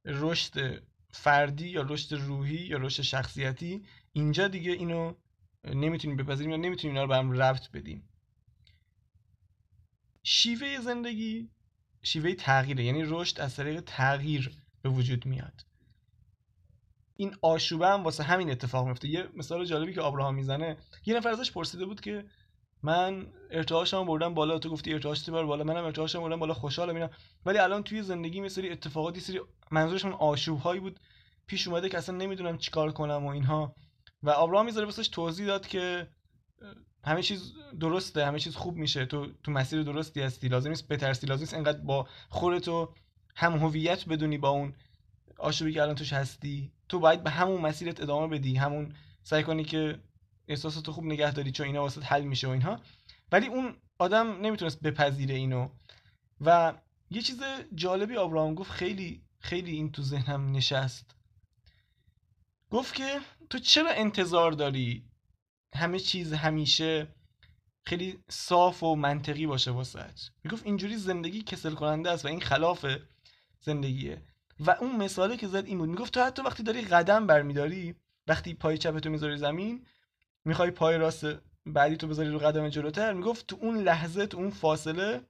رشد 0.05 0.83
فردی 1.11 1.69
یا 1.69 1.83
رشد 1.83 2.15
روحی 2.15 2.67
یا 2.67 2.79
رشد 2.79 3.03
شخصیتی 3.03 3.85
اینجا 4.13 4.49
دیگه 4.49 4.73
اینو 4.73 5.15
نمی‌تونیم 5.65 6.17
بپذیریم 6.17 6.51
یا 6.51 6.57
نمی‌تونیم 6.57 6.97
اینا 6.97 7.03
رو 7.03 7.09
به 7.09 7.17
هم 7.17 7.33
ربط 7.33 7.71
بدیم. 7.71 8.09
شیوه 10.23 10.81
زندگی 10.81 11.51
شیوه 12.03 12.35
تغییره 12.35 12.85
یعنی 12.85 13.03
رشد 13.07 13.41
از 13.41 13.57
طریق 13.57 13.81
تغییر 13.81 14.57
به 14.83 14.89
وجود 14.89 15.27
میاد. 15.27 15.65
این 17.17 17.37
آشوبه 17.43 17.87
هم 17.87 18.05
واسه 18.05 18.23
همین 18.23 18.51
اتفاق 18.51 18.87
میفته. 18.87 19.09
یه 19.09 19.29
مثال 19.37 19.65
جالبی 19.65 19.95
که 19.95 20.01
آبراهام 20.01 20.35
می‌زنه 20.35 20.77
یه 21.07 21.17
نفر 21.17 21.29
ازش 21.29 21.53
پرسیده 21.53 21.87
بود 21.87 22.01
که 22.01 22.25
من 22.83 23.27
ارتعاشم 23.51 24.07
بردم 24.07 24.35
بالا 24.35 24.59
تو 24.59 24.71
گفتی 24.71 24.93
ارتعاشت 24.93 25.31
بر 25.31 25.45
بالا 25.45 25.65
منم 25.65 25.85
ارتعاشم 25.85 26.21
بردم 26.21 26.39
بالا 26.39 26.55
خوشحالم 26.55 26.95
اینا. 26.95 27.11
ولی 27.47 27.59
الان 27.59 27.83
توی 27.83 28.03
زندگی 28.03 28.41
مثلی 28.41 28.71
اتفاقاتی 28.71 29.21
سری 29.21 29.41
منظورش 29.71 30.05
من 30.05 30.13
آشوب 30.13 30.81
بود 30.81 31.01
پیش 31.47 31.69
اومده 31.69 31.89
که 31.89 31.99
اصلا 31.99 32.17
نمی‌دونم 32.17 32.59
چیکار 32.59 32.93
کنم 32.93 33.27
و 33.27 33.29
اینها. 33.29 33.75
و 34.23 34.31
آبراهام 34.31 34.67
می‌ذاره 34.67 34.87
واسش 34.87 35.09
توضیح 35.09 35.47
داد 35.47 35.67
که 35.67 36.09
همه 37.05 37.23
چیز 37.23 37.53
درسته 37.81 38.27
همه 38.27 38.39
چیز 38.39 38.57
خوب 38.57 38.77
میشه. 38.77 39.07
تو 39.07 39.33
تو 39.43 39.53
مسیر 39.53 39.83
درستی 39.83 40.21
هستی. 40.21 40.49
لازم 40.49 40.69
نیست 40.69 40.89
بترسی. 40.89 41.27
لازم 41.27 41.41
نیست 41.41 41.55
انقدر 41.55 41.81
با 41.81 42.09
خودتو 42.29 42.95
هم 43.37 43.53
هویت 43.53 44.09
بدونی 44.09 44.39
با 44.39 44.49
اون 44.49 44.75
آشوبی 45.39 45.73
که 45.73 45.83
الان 45.83 45.95
توش 45.95 46.13
هستی. 46.13 46.73
تو 46.89 46.99
باید 46.99 47.23
به 47.23 47.31
همون 47.31 47.61
مسیرت 47.61 48.01
ادامه 48.01 48.39
بدی. 48.39 48.57
همون 48.57 48.95
سعی 49.23 49.43
کنی 49.43 49.65
که 49.65 50.03
احساساتو 50.49 50.93
خوب 50.93 51.05
نگه 51.05 51.33
داری 51.33 51.51
چون 51.51 51.67
اینا 51.67 51.83
واسه 51.83 52.01
حل 52.01 52.23
میشه 52.23 52.47
و 52.47 52.51
اینها. 52.51 52.81
ولی 53.33 53.47
اون 53.47 53.77
آدم 53.99 54.41
نمی‌تونست 54.41 54.81
بپذیره 54.83 55.35
اینو. 55.35 55.69
و 56.41 56.75
یه 57.11 57.23
چیز 57.23 57.43
جالبی 57.75 58.17
آبراهام 58.17 58.55
گفت 58.55 58.71
خیلی 58.71 59.23
خیلی 59.39 59.71
این 59.71 59.93
تو 59.93 60.03
ذهنم 60.03 60.53
نشست. 60.53 61.17
گفت 62.71 62.95
که 62.95 63.21
تو 63.51 63.59
چرا 63.59 63.91
انتظار 63.91 64.53
داری 64.53 65.10
همه 65.75 65.99
چیز 65.99 66.33
همیشه 66.33 67.09
خیلی 67.85 68.19
صاف 68.29 68.83
و 68.83 68.95
منطقی 68.95 69.47
باشه 69.47 69.71
واسط 69.71 70.21
می‌گفت 70.45 70.67
اینجوری 70.67 70.97
زندگی 70.97 71.43
کسل 71.43 71.75
کننده 71.75 72.11
است 72.11 72.25
و 72.25 72.29
این 72.29 72.41
خلاف 72.41 72.87
زندگیه. 73.61 74.23
و 74.61 74.71
اون 74.71 74.97
مثاله 74.97 75.37
که 75.37 75.47
زد 75.47 75.67
این 75.67 75.79
بود. 75.79 75.89
می‌گفت 75.89 76.15
تو 76.15 76.23
حتی 76.23 76.43
وقتی 76.43 76.63
داری 76.63 76.83
قدم 76.83 77.27
برمیداری 77.27 77.95
وقتی 78.27 78.55
پای 78.55 78.79
چپتو 78.79 79.11
می‌ذاری 79.11 79.37
زمین 79.37 79.87
می‌خوای 80.45 80.71
پای 80.71 80.99
راست 80.99 81.27
بعدی 81.67 81.97
تو 81.97 82.07
بذاری 82.07 82.29
رو 82.29 82.39
قدم 82.39 82.69
جلوتر. 82.69 83.13
می‌گفت 83.13 83.47
تو 83.47 83.59
اون 83.61 83.79
لحظه 83.79 84.27
تو 84.27 84.39
اون 84.39 84.51
فاصله 84.51 85.21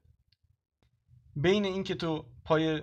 بین 1.36 1.64
اینکه 1.64 1.94
تو 1.94 2.26
پای 2.44 2.82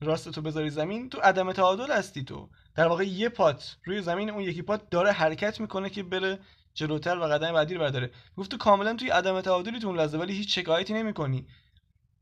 راست 0.00 0.28
تو 0.28 0.42
بذاری 0.42 0.70
زمین 0.70 1.08
تو 1.08 1.20
عدم 1.20 1.52
تعادل 1.52 1.92
هستی 1.92 2.24
تو. 2.24 2.50
در 2.74 2.86
واقع 2.88 3.04
یه 3.04 3.28
پات 3.28 3.76
روی 3.84 4.02
زمین 4.02 4.30
اون 4.30 4.42
یکی 4.42 4.62
پات 4.62 4.90
داره 4.90 5.12
حرکت 5.12 5.60
می‌کنه 5.60 5.90
که 5.90 6.02
بره 6.02 6.38
جلوتر 6.74 7.18
و 7.18 7.22
قدم 7.22 7.52
بعدی 7.52 7.74
رو 7.74 7.80
برداره. 7.80 8.10
گفت 8.36 8.50
تو 8.50 8.56
کاملا 8.56 8.94
توی 8.94 9.10
عدم 9.10 9.40
تعادلی 9.40 9.78
تو 9.78 9.88
اون 9.88 9.98
لحظه 9.98 10.18
ولی 10.18 10.32
هیچ 10.32 10.58
شکایتی 10.58 10.94
نمی‌کنی. 10.94 11.46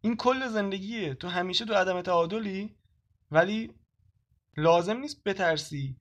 این 0.01 0.17
کل 0.17 0.49
زندگیه. 0.49 1.15
تو 1.15 1.29
همیشه 1.29 1.65
تو 1.65 1.75
عدم 1.75 2.03
تعادلی 2.03 2.77
ولی 3.31 3.73
لازم 4.57 4.97
نیست 4.97 5.25
بترسی 5.25 5.97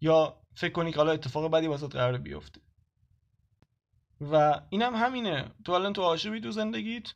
یا 0.00 0.42
فکر 0.54 0.72
کنی 0.72 0.92
که 0.92 0.96
حالا 0.96 1.12
اتفاق 1.12 1.50
بدی 1.50 1.66
واسط 1.66 1.92
قرار 1.92 2.18
بیفته. 2.18 2.60
و 4.20 4.60
اینم 4.70 4.94
هم 4.94 5.06
همینه. 5.06 5.50
تو 5.64 5.72
الان 5.72 5.92
تو 5.92 6.02
آشوبی 6.02 6.40
تو 6.40 6.50
زندگیت 6.50 7.08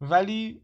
ولی 0.00 0.62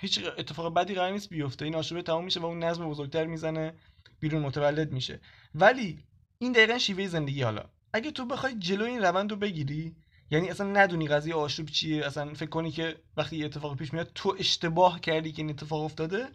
هیچ 0.00 0.20
اتفاق 0.38 0.74
بدی 0.74 0.94
قرار 0.94 1.12
نیست 1.12 1.28
بیفته. 1.28 1.64
این 1.64 1.74
آشوبه 1.74 2.02
تمام 2.02 2.24
میشه 2.24 2.40
و 2.40 2.46
اون 2.46 2.64
نظم 2.64 2.90
بزرگتر 2.90 3.26
می‌زنه 3.26 3.74
بیرون 4.20 4.42
متولد 4.42 4.92
میشه. 4.92 5.20
ولی 5.54 6.04
این 6.38 6.52
دقیقا 6.52 6.78
شیوه 6.78 7.06
زندگی 7.06 7.42
حالا. 7.42 7.70
اگه 7.92 8.10
تو 8.10 8.26
بخوای 8.26 8.54
جلو 8.58 8.84
این 8.84 9.02
روند 9.02 9.30
رو 9.30 9.36
بگیری 9.36 9.96
یعنی 10.30 10.50
اصلا 10.50 10.66
ندونی 10.66 11.08
قضیه 11.08 11.34
آشوب 11.34 11.66
چیه 11.66 12.06
اصلا 12.06 12.34
فکر 12.34 12.50
کنی 12.50 12.70
که 12.70 13.02
وقتی 13.16 13.36
یه 13.36 13.44
اتفاق 13.44 13.76
پیش 13.76 13.92
میاد 13.92 14.10
تو 14.14 14.36
اشتباه 14.38 15.00
کردی 15.00 15.32
که 15.32 15.42
این 15.42 15.50
اتفاق 15.50 15.82
افتاده 15.82 16.28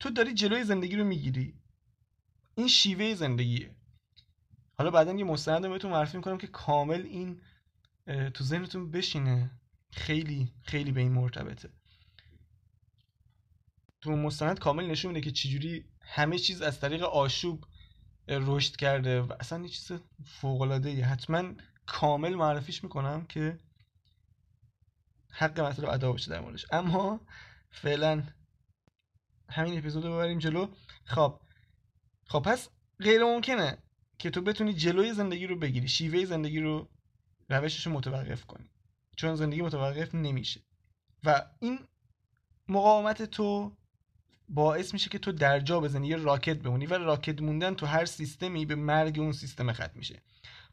تو 0.00 0.10
داری 0.10 0.34
جلوی 0.34 0.64
زندگی 0.64 0.96
رو 0.96 1.04
می‌گیری. 1.04 1.54
این 2.54 2.68
شیوه 2.68 3.14
زندگیه. 3.14 3.70
حالا 4.78 4.90
بعدا 4.90 5.12
یه 5.12 5.24
مستند 5.24 5.66
رو 5.66 5.72
بهتون 5.72 5.90
معرفی 5.90 6.16
می‌کنم 6.16 6.38
که 6.38 6.46
کامل 6.46 7.02
این 7.02 7.40
تو 8.06 8.44
ذهنتون 8.44 8.90
بشینه. 8.90 9.50
خیلی 9.90 10.52
خیلی 10.62 10.92
به 10.92 11.00
این 11.00 11.12
مرتبطه. 11.12 11.70
تو 14.00 14.10
مستند 14.10 14.58
کامل 14.58 14.86
نشون 14.86 15.12
میده 15.12 15.24
که 15.24 15.30
چجوری 15.30 15.84
همه 16.00 16.38
چیز 16.38 16.62
از 16.62 16.80
طریق 16.80 17.02
آشوب 17.02 17.64
رشد 18.28 18.76
کرده 18.76 19.20
و 19.20 19.32
اصلا 19.40 19.62
یه 19.62 19.68
چیز 19.68 19.92
فوق 20.26 20.60
العاده 20.60 21.04
حتما 21.04 21.52
کامل 21.86 22.34
معرفیش 22.34 22.84
می‌کنم 22.84 23.26
که 23.26 23.58
حق 25.30 25.60
مطلب 25.60 25.88
ادا 25.88 26.12
بشه 26.12 26.30
در 26.30 26.40
موردش. 26.40 26.66
اما 26.72 27.20
فعلا 27.70 28.22
همین 29.50 29.78
اپیزود 29.78 30.04
رو 30.04 30.12
ببریم 30.12 30.38
جلو. 30.38 30.68
خب. 31.04 31.40
خب 32.26 32.38
پس 32.38 32.68
غیر 33.00 33.24
ممکنه 33.24 33.78
که 34.18 34.30
تو 34.30 34.42
بتونی 34.42 34.72
جلوی 34.72 35.12
زندگی 35.12 35.46
رو 35.46 35.58
بگیری 35.58 35.88
شیوه 35.88 36.24
زندگی 36.24 36.60
رو 36.60 36.88
روشش 37.48 37.86
رو 37.86 37.92
متوقف 37.92 38.44
کنی. 38.44 38.70
چون 39.16 39.34
زندگی 39.34 39.62
متوقف 39.62 40.14
نمیشه. 40.14 40.60
و 41.24 41.46
این 41.60 41.78
مقاومت 42.68 43.22
تو 43.22 43.76
باعث 44.48 44.92
میشه 44.92 45.10
که 45.10 45.18
تو 45.18 45.32
در 45.32 45.60
جا 45.60 45.80
بزنی 45.80 46.08
یه 46.08 46.16
راکت 46.16 46.58
بمونی 46.62 46.86
و 46.86 46.94
راکت 46.94 47.42
موندن 47.42 47.74
تو 47.74 47.86
هر 47.86 48.04
سیستمی 48.04 48.66
به 48.66 48.74
مرگ 48.74 49.18
اون 49.18 49.32
سیستم 49.32 49.72
ختم 49.72 49.90
میشه. 49.94 50.22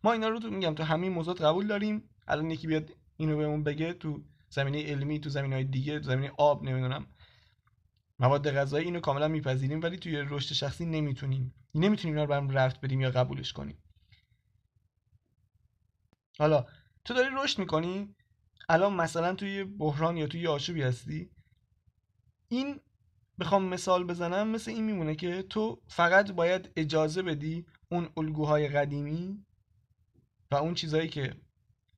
ما 0.04 0.12
اینا 0.12 0.30
رو 0.30 0.40
تو 0.40 0.50
میگم 0.50 0.76
تو 0.76 0.84
همین 0.84 1.12
موضوعات 1.12 1.42
قبول 1.42 1.68
داریم. 1.68 2.10
الان 2.28 2.52
یکی 2.52 2.68
بیاد 2.68 2.92
اینو 3.18 3.38
بهمون 3.38 3.64
بگه 3.64 3.94
تو 3.94 4.24
زمینه 4.50 4.84
علمی 4.84 5.20
تو 5.20 5.30
زمینه 5.30 5.56
های 5.56 5.64
دیگه 5.64 6.00
تو 6.00 6.06
زمینه 6.06 6.32
آب 6.38 6.64
نمی‌دونم. 6.64 7.08
مواد 8.20 8.52
غذایی 8.52 8.86
اینو 8.86 9.00
کاملا 9.00 9.28
میپذیریم 9.28 9.82
ولی 9.82 9.98
توی 9.98 10.18
رشد 10.18 10.54
شخصی 10.54 10.86
نمی‌تونیم. 10.86 11.54
نمی‌تونیم 11.76 12.16
اینا 12.16 12.24
رو 12.24 12.30
برام 12.30 12.50
رفت 12.50 12.82
بدیم 12.82 13.02
یا 13.02 13.12
قبولش 13.12 13.54
کنیم. 13.54 13.78
حالا 16.40 16.66
تو 17.06 17.14
داری 17.14 17.30
رشد 17.38 17.60
می‌کنی؟ 17.60 18.16
الان 18.70 18.94
مثلا 18.94 19.36
توی 19.36 19.64
بحران 19.64 20.18
یا 20.18 20.28
توی 20.28 20.48
آشوبی 20.48 20.82
هستی؟ 20.82 21.30
این 22.48 22.80
بخوام 23.40 23.66
مثال 23.66 24.04
بزنم 24.04 24.48
مثل 24.48 24.72
این 24.72 24.84
میمونه 24.84 25.16
که 25.16 25.44
تو 25.44 25.82
فقط 25.88 26.32
باید 26.32 26.70
اجازه 26.76 27.22
بدی 27.22 27.66
اون 27.90 28.10
الگوهای 28.18 28.68
قدیمی 28.68 29.46
و 30.52 30.56
اون 30.56 30.74
چیزهایی 30.74 31.10
که 31.10 31.34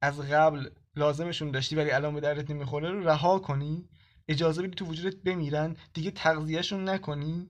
از 0.01 0.19
قبل 0.19 0.69
لازمشون 0.95 1.51
داشتی 1.51 1.75
ولی 1.75 1.91
الان 1.91 2.13
به 2.13 2.21
دردت 2.21 2.51
نمی‌خوره 2.51 2.91
رو 2.91 3.07
رها 3.07 3.39
کنی 3.39 3.89
اجازه 4.27 4.61
بدی 4.61 4.75
تو 4.75 4.85
وجودت 4.85 5.15
بمیرن 5.15 5.75
دیگه 5.93 6.11
تغذیهشون 6.11 6.89
نکنی 6.89 7.49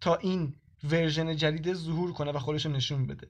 تا 0.00 0.16
این 0.16 0.54
ورژن 0.84 1.36
جدید 1.36 1.74
ظهور 1.74 2.12
کنه 2.12 2.32
و 2.32 2.38
خودش 2.38 2.66
نشون 2.66 3.06
بده. 3.06 3.28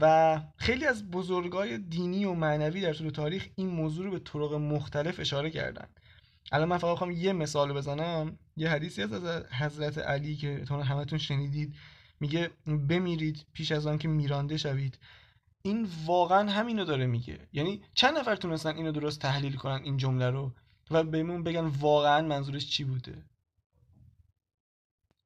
و 0.00 0.40
خیلی 0.56 0.86
از 0.86 1.10
بزرگای 1.10 1.78
دینی 1.78 2.24
و 2.24 2.34
معنوی 2.34 2.80
در 2.80 2.92
طول 2.92 3.10
تاریخ 3.10 3.48
این 3.54 3.68
موضوع 3.68 4.04
رو 4.04 4.10
به 4.10 4.18
طرق 4.18 4.54
مختلف 4.54 5.20
اشاره 5.20 5.50
کردن. 5.50 5.88
الان 6.52 6.68
من 6.68 6.78
فقط 6.78 6.98
خواهم 6.98 7.12
یه 7.12 7.32
مثال 7.32 7.72
بزنم. 7.72 8.38
یه 8.56 8.68
حدیثی 8.70 9.02
هست 9.02 9.12
از 9.12 9.44
حضرت 9.52 9.98
علی 9.98 10.36
که 10.36 10.64
تا 10.68 10.82
همتون 10.82 11.18
شنیدید. 11.18 11.74
میگه 12.20 12.50
بمیرید 12.66 13.46
پیش 13.52 13.72
از 13.72 13.86
آن 13.86 13.98
که 13.98 14.08
میرانده 14.08 14.56
شوید. 14.56 14.98
این 15.62 15.88
واقعا 16.04 16.50
همینو 16.50 16.84
داره 16.84 17.06
میگه. 17.06 17.48
یعنی 17.52 17.82
چند 17.94 18.18
نفر 18.18 18.36
تونستن 18.36 18.76
اینو 18.76 18.92
درست 18.92 19.20
تحلیل 19.20 19.56
کنن 19.56 19.82
این 19.84 19.96
جمله 19.96 20.30
رو 20.30 20.52
و 20.90 21.04
بهمون 21.04 21.42
بگن 21.42 21.66
واقعا 21.66 22.22
منظورش 22.22 22.66
چی 22.70 22.84
بوده؟ 22.84 23.22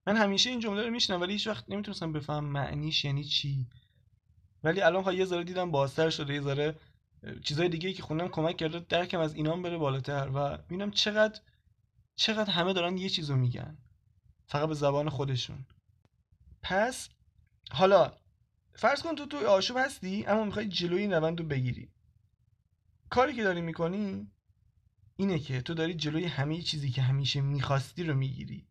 من 0.06 0.16
همیشه 0.16 0.50
این 0.50 0.60
جمله 0.60 0.82
رو 0.82 0.90
میشنم 0.90 1.20
ولی 1.20 1.32
هیچ 1.32 1.46
وقت 1.46 1.64
نمی‌تونستم 1.68 2.12
بفهم 2.12 2.44
معنیش 2.44 3.04
یعنی 3.04 3.24
چی. 3.24 3.66
ولی 4.64 4.80
الان 4.80 5.02
خواهی 5.02 5.18
یه 5.18 5.24
ذره 5.24 5.44
دیدم 5.44 5.70
بازتر 5.70 6.10
شده 6.10 6.34
یه 6.34 6.40
ذره 6.40 6.74
چیزای 7.44 7.68
دیگه 7.68 7.92
که 7.92 8.02
خوندم 8.02 8.28
کمک 8.28 8.56
کرده 8.56 8.78
درکم 8.78 9.20
از 9.20 9.34
اینام 9.34 9.62
بره 9.62 9.78
بالاتر 9.78 10.30
و 10.34 10.56
ببینم 10.56 10.90
چقدر 10.90 11.40
چقدر 12.14 12.50
همه 12.50 12.72
دارن 12.72 12.98
یه 12.98 13.08
چیزو 13.08 13.36
میگن. 13.36 13.78
فقط 14.46 14.68
به 14.68 14.74
زبان 14.74 15.08
خودشون. 15.08 15.66
پس 16.62 17.08
حالا 17.70 18.12
فرض 18.74 19.02
کن 19.02 19.14
تو 19.14 19.26
توی 19.26 19.44
آشوب 19.44 19.76
هستی 19.76 20.26
اما 20.26 20.44
می‌خوای 20.44 20.68
جلوی 20.68 21.02
این 21.02 21.12
رو 21.12 21.44
بگیری. 21.44 21.90
کاری 23.10 23.34
که 23.34 23.42
داری 23.42 23.60
می‌کنی 23.60 24.30
اینه 25.16 25.38
که 25.38 25.62
تو 25.62 25.74
داری 25.74 25.94
جلوی 25.94 26.24
همه 26.24 26.62
چیزی 26.62 26.90
که 26.90 27.02
همیشه 27.02 27.40
می‌خواستی 27.40 28.04
رو 28.04 28.14
می‌گیری. 28.14 28.66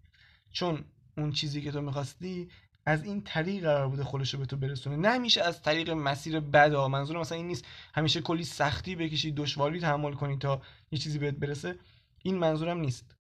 چون 0.52 0.86
اون 1.18 1.32
چیزی 1.32 1.62
که 1.62 1.72
تو 1.72 1.82
می‌خواستی 1.82 2.50
از 2.86 3.04
این 3.04 3.22
طریق 3.22 3.64
قرار 3.64 3.88
بوده 3.88 4.04
خودش 4.04 4.34
رو 4.34 4.40
به 4.40 4.46
تو 4.46 4.58
برسونه. 4.58 4.96
نه 4.96 5.10
همیشه 5.10 5.42
از 5.42 5.62
طریق 5.62 5.90
مسیر 5.90 6.40
بد 6.40 6.74
ها 6.74 6.88
منظور 6.88 7.20
مثلا 7.20 7.38
این 7.38 7.48
نیست. 7.48 7.66
همیشه 7.94 8.22
کلی 8.22 8.44
سختی 8.44 8.96
بکشی 8.96 9.32
دشواری 9.32 9.80
تحمل 9.80 10.14
کنی 10.14 10.38
تا 10.38 10.62
یه 10.92 11.00
چیزی 11.00 11.20
بهت 11.20 11.36
برسه. 11.36 11.76
این 12.24 12.38
منظورم 12.38 12.80
نیست. 12.80 13.16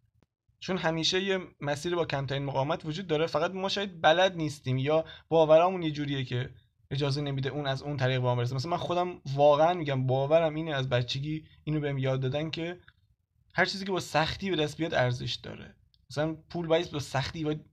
چون 0.59 0.77
همیشه 0.77 1.23
یه 1.23 1.39
مسیر 1.61 1.95
با 1.95 2.05
کمترین 2.05 2.45
مقاومت 2.45 2.85
وجود 2.85 3.07
داره. 3.07 3.27
فقط 3.27 3.51
ما 3.51 3.69
شاید 3.69 4.01
بلد 4.01 4.35
نیستیم 4.35 4.77
یا 4.77 5.05
باورامون 5.29 5.83
یه 5.83 5.91
جوریه 5.91 6.23
که 6.23 6.49
اجازه 6.91 7.21
نمیده 7.21 7.49
اون 7.49 7.67
از 7.67 7.81
اون 7.81 7.97
طریق 7.97 8.19
با 8.19 8.35
برسه. 8.35 8.55
مثلا 8.55 8.71
من 8.71 8.77
خودم 8.77 9.21
واقعا 9.35 9.73
میگم 9.73 10.07
باورم 10.07 10.55
اینه 10.55 10.75
از 10.75 10.89
بچگی 10.89 11.45
اینو 11.63 11.79
بهم 11.79 11.97
یاد 11.97 12.19
دادن 12.19 12.49
که 12.49 12.79
هر 13.53 13.65
چیزی 13.65 13.85
که 13.85 13.91
با 13.91 13.99
سختی 13.99 14.49
به 14.49 14.55
دست 14.55 14.77
بیاد 14.77 14.93
ارزش 14.93 15.35
داره. 15.35 15.75
مثلا 16.11 16.33
پول 16.49 16.67
باید 16.67 16.91
با 16.91 16.99
سختی 16.99 17.43
باید 17.43 17.65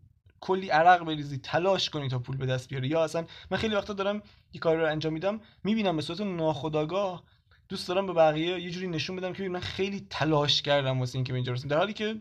کلی 0.46 0.68
عرق 0.68 1.04
بریزی 1.04 1.38
تلاش 1.38 1.90
کنی 1.90 2.08
تا 2.08 2.18
پول 2.18 2.36
به 2.36 2.46
دست 2.46 2.68
بیاری. 2.68 2.88
یا 2.88 3.04
اصلا 3.04 3.24
من 3.50 3.58
خیلی 3.58 3.74
وقتا 3.74 3.92
دارم 3.92 4.22
یه 4.52 4.60
کاری 4.60 4.80
رو 4.80 4.86
انجام 4.86 5.12
میدم 5.12 5.40
می‌بینم 5.64 5.96
به 5.96 6.02
صورت 6.02 6.20
ناخودآگاه 6.20 7.22
دوست 7.68 7.88
دارم 7.88 8.06
به 8.06 8.12
بقیه 8.12 8.60
یه 8.60 8.70
جوری 8.70 8.88
نشون 8.88 9.16
بدم 9.16 9.32
که 9.32 9.48
من 9.48 9.60
خیلی 9.60 10.06
تلاش 10.10 10.62
کردم 10.62 11.00
واسه 11.00 11.16
اینکه 11.16 11.32
به 11.32 11.36
اینجا 11.36 11.52
رسیدم 11.52 11.68
در 11.68 11.78
حالی 11.78 11.92
که 11.92 12.20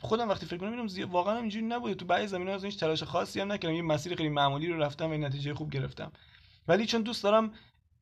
خودم 0.00 0.28
وقتی 0.28 0.46
فکر 0.46 0.56
کنم 0.56 0.82
می‌بینم 0.82 1.10
واقعا 1.10 1.38
اینجوری 1.38 1.66
نبوده. 1.66 1.94
تو 1.94 2.04
بعضی 2.04 2.26
زمینه‌ها 2.26 2.56
از 2.56 2.64
هیچ 2.64 2.80
تلاش 2.80 3.02
خاصی 3.02 3.40
هم 3.40 3.52
نکردم. 3.52 3.74
یه 3.74 3.82
مسیر 3.82 4.14
خیلی 4.14 4.28
معمولی 4.28 4.66
رو 4.66 4.82
رفتم 4.82 5.10
و 5.10 5.14
نتیجه 5.14 5.54
خوب 5.54 5.70
گرفتم. 5.70 6.12
ولی 6.68 6.86
چون 6.86 7.02
دوست 7.02 7.24
دارم 7.24 7.52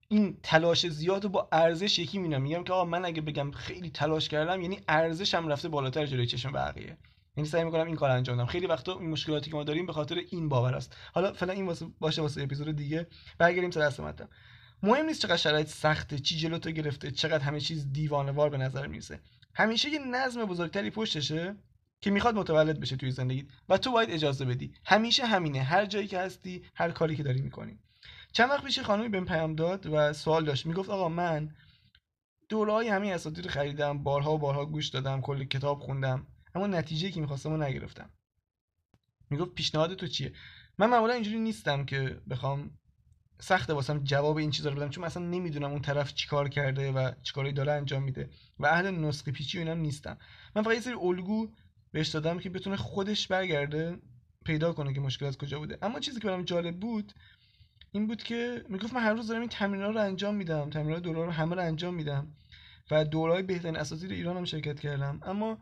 این 0.08 0.36
تلاش 0.42 0.86
زیاد 0.86 1.24
رو 1.24 1.30
با 1.30 1.48
ارزش 1.52 1.98
یکی 1.98 2.18
می‌بینم 2.18 2.42
میگم 2.42 2.64
که 2.64 2.72
آقا 2.72 2.84
من 2.84 3.04
اگه 3.04 3.22
بگم 3.22 3.50
خیلی 3.50 3.90
تلاش 3.90 4.28
کردم 4.28 4.62
یعنی 4.62 4.80
ارزشم 4.88 5.48
رفته 5.48 5.68
بالاتر 5.68 6.06
جلوی 6.06 6.26
چشم 6.26 6.52
بقیه. 6.52 6.96
یعنی 7.36 7.48
سعی 7.48 7.64
می‌کنم 7.64 7.86
این 7.86 7.96
کار 7.96 8.10
انجام 8.10 8.36
بدم. 8.36 8.46
خیلی 8.46 8.66
وقتا 8.66 8.98
این 8.98 9.10
مشکلاتی 9.10 9.50
که 9.50 9.56
ما 9.56 9.64
داریم 9.64 9.86
به 9.86 9.92
خاطر 9.92 10.22
این 10.30 10.48
باور 10.48 10.74
است. 10.74 10.96
حالا 11.12 11.32
فعلا 11.32 11.52
این 11.52 11.66
واسه 11.66 11.86
باشه 12.00 12.22
واسه 12.22 12.42
اپیزود 12.42 12.76
دیگه. 12.76 13.06
برگردیم 13.38 13.70
سر 13.70 13.80
اصل 13.80 14.02
مطلب 14.02 14.28
مهم 14.82 15.06
نیست 15.06 15.22
چقدر 15.22 15.36
شرایط 15.36 15.68
سخته 15.68 16.18
چی 16.18 16.36
جلو 16.36 16.58
تو 16.58 16.70
گرفته 16.70 17.10
چقدر 17.10 17.44
همه 17.44 17.60
چیز 17.60 17.92
دیوانه‌وار 17.92 18.50
به 18.50 18.58
نظر 18.58 18.86
می‌رسه. 18.86 19.20
همیشه 19.54 19.90
یه 19.90 19.98
نظم 19.98 20.44
بزرگتری 20.44 20.90
پشتشه 20.90 21.56
که 22.00 22.10
می‌خواد 22.10 22.34
متولد 22.34 22.80
بشه 22.80 22.96
توی 22.96 23.10
زندگی 23.10 23.48
و 23.68 23.78
تو 23.78 23.92
باید 23.92 24.10
اجازه 24.10 24.44
بدی. 24.44 24.74
همیشه 24.86 25.26
همینه. 25.26 25.62
هر 25.62 25.86
جایی 25.86 26.06
که 26.06 26.18
هستی 26.18 26.64
هر 26.74 26.90
کاری 26.90 27.16
که 27.16 27.22
داری 27.22 27.40
می‌کنی. 27.40 27.78
چند 28.32 28.50
وقت 28.50 28.64
پیش 28.64 28.78
خانمی 28.78 29.08
بهم 29.08 29.24
پیام 29.24 29.54
داد 29.54 29.86
و 29.86 30.12
سوال 30.12 30.44
داشت. 30.44 30.66
می‌گفت 30.66 30.90
آقا 30.90 31.08
من 31.08 31.54
دورهای 32.48 32.88
همین 32.88 33.12
اساتید 33.12 33.46
خریدم 33.46 34.02
بارها 34.02 34.34
و 34.34 34.38
بارها 34.38 34.66
گوش 34.66 34.88
دادم 34.88 35.20
کلی 35.20 35.46
کتاب 35.46 35.80
خوندم. 35.80 36.26
اما 36.54 36.66
نتیجه 36.66 37.10
که 37.10 37.20
می‌خواستم 37.20 37.50
رو 37.50 37.56
نگرفتم. 37.62 38.10
می‌گفت 39.30 39.54
پیشنهاد 39.54 39.94
تو 39.94 40.06
چیه؟ 40.06 40.32
من 40.78 40.90
معمولا 40.90 41.12
اینجوری 41.14 41.38
نیستم 41.38 41.84
که 41.84 42.20
بخوام 42.30 42.70
سخته 43.40 43.72
واسم 43.72 44.04
جواب 44.04 44.36
این 44.36 44.50
چیزا 44.50 44.70
رو 44.70 44.76
بدم 44.76 44.88
چون 44.88 45.04
مثلا 45.04 45.24
نمی‌دونم 45.26 45.70
اون 45.70 45.82
طرف 45.82 46.14
چیکار 46.14 46.48
کرده 46.48 46.92
و 46.92 47.12
چیکاری 47.22 47.52
داره 47.52 47.72
انجام 47.72 48.02
میده 48.02 48.30
و 48.58 48.66
اهل 48.66 48.90
نسخه 48.90 49.32
پیچی 49.32 49.58
و 49.58 49.60
اینم 49.60 49.78
نیستم. 49.78 50.18
من 50.56 50.62
فقط 50.62 50.74
یه 50.74 50.80
سری 50.80 50.94
الگو 50.94 51.48
بهش 51.92 52.08
دادم 52.08 52.38
که 52.38 52.50
بتونه 52.50 52.76
خودش 52.76 53.28
برگرده 53.28 53.98
پیدا 54.44 54.72
کنه 54.72 54.94
که 54.94 55.00
مشکل 55.00 55.26
از 55.26 55.38
کجا 55.38 55.58
بوده. 55.58 55.78
اما 55.82 56.00
چیزی 56.00 56.20
که 56.20 56.26
برام 56.26 56.42
جالب 56.42 56.80
بود 56.80 57.12
این 57.92 58.06
بود 58.06 58.22
که 58.22 58.64
می‌گفت 58.68 58.94
من 58.94 59.02
هر 59.02 59.14
روز 59.14 59.26
دارم 59.26 59.40
این 59.40 59.50
تمرین‌ها 59.50 59.90
رو 59.90 60.00
انجام 60.00 60.34
میدم 60.34 60.70
تمرین‌های 60.70 61.00
دوره 61.00 61.24
رو 61.24 61.30
همه 61.30 61.54
رو 61.54 61.62
انجام 61.62 61.94
میدم 61.94 62.36
و 62.90 63.04
دورهای 63.04 63.42
بهترین 63.42 63.76
اساتید 63.76 64.10
ایران 64.12 64.36
هم 64.36 64.44
شرکت 64.44 64.80
کردم. 64.80 65.20
اما 65.22 65.58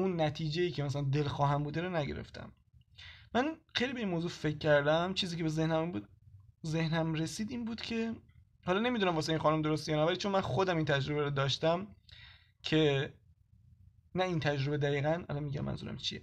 اون 0.00 0.20
نتیجه 0.20 0.62
ای 0.62 0.70
که 0.70 0.82
مثلا 0.82 1.02
دل 1.02 1.28
خواهم 1.28 1.62
بوده 1.62 1.80
رو 1.80 1.96
نگرفتم. 1.96 2.52
من 3.34 3.56
خیلی 3.74 3.92
به 3.92 4.00
این 4.00 4.08
موضوع 4.08 4.30
فکر 4.30 4.58
کردم. 4.58 5.14
چیزی 5.14 5.36
که 5.36 5.42
به 5.42 5.48
ذهنم 5.48 5.92
بود 5.92 6.08
ذهنم 6.66 7.14
رسید 7.14 7.50
این 7.50 7.64
بود 7.64 7.80
که 7.80 8.14
حالا 8.66 8.80
نمی‌دونم 8.80 9.14
واسه 9.14 9.32
این 9.32 9.38
خانم 9.38 9.62
درست 9.62 9.88
یا 9.88 9.96
نه 9.96 10.04
ولی 10.04 10.16
چون 10.16 10.32
من 10.32 10.40
خودم 10.40 10.76
این 10.76 10.86
تجربه 10.86 11.22
رو 11.22 11.30
داشتم 11.30 11.86
که 12.62 13.12
نه 14.14 14.24
این 14.24 14.40
تجربه 14.40 14.78
دقیقا 14.78 15.24
الان 15.28 15.42
میگم 15.42 15.64
منظورم 15.64 15.96
چیه. 15.96 16.22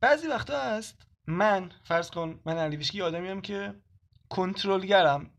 بعضی 0.00 0.28
وقتا 0.28 0.60
هست 0.60 1.06
من 1.26 1.72
فرض 1.84 2.10
کن 2.10 2.40
من 2.44 2.56
علی 2.56 2.76
ویشکی 2.76 3.02
آدمی 3.02 3.42
که 3.42 3.74
کنترلگرم. 4.28 5.30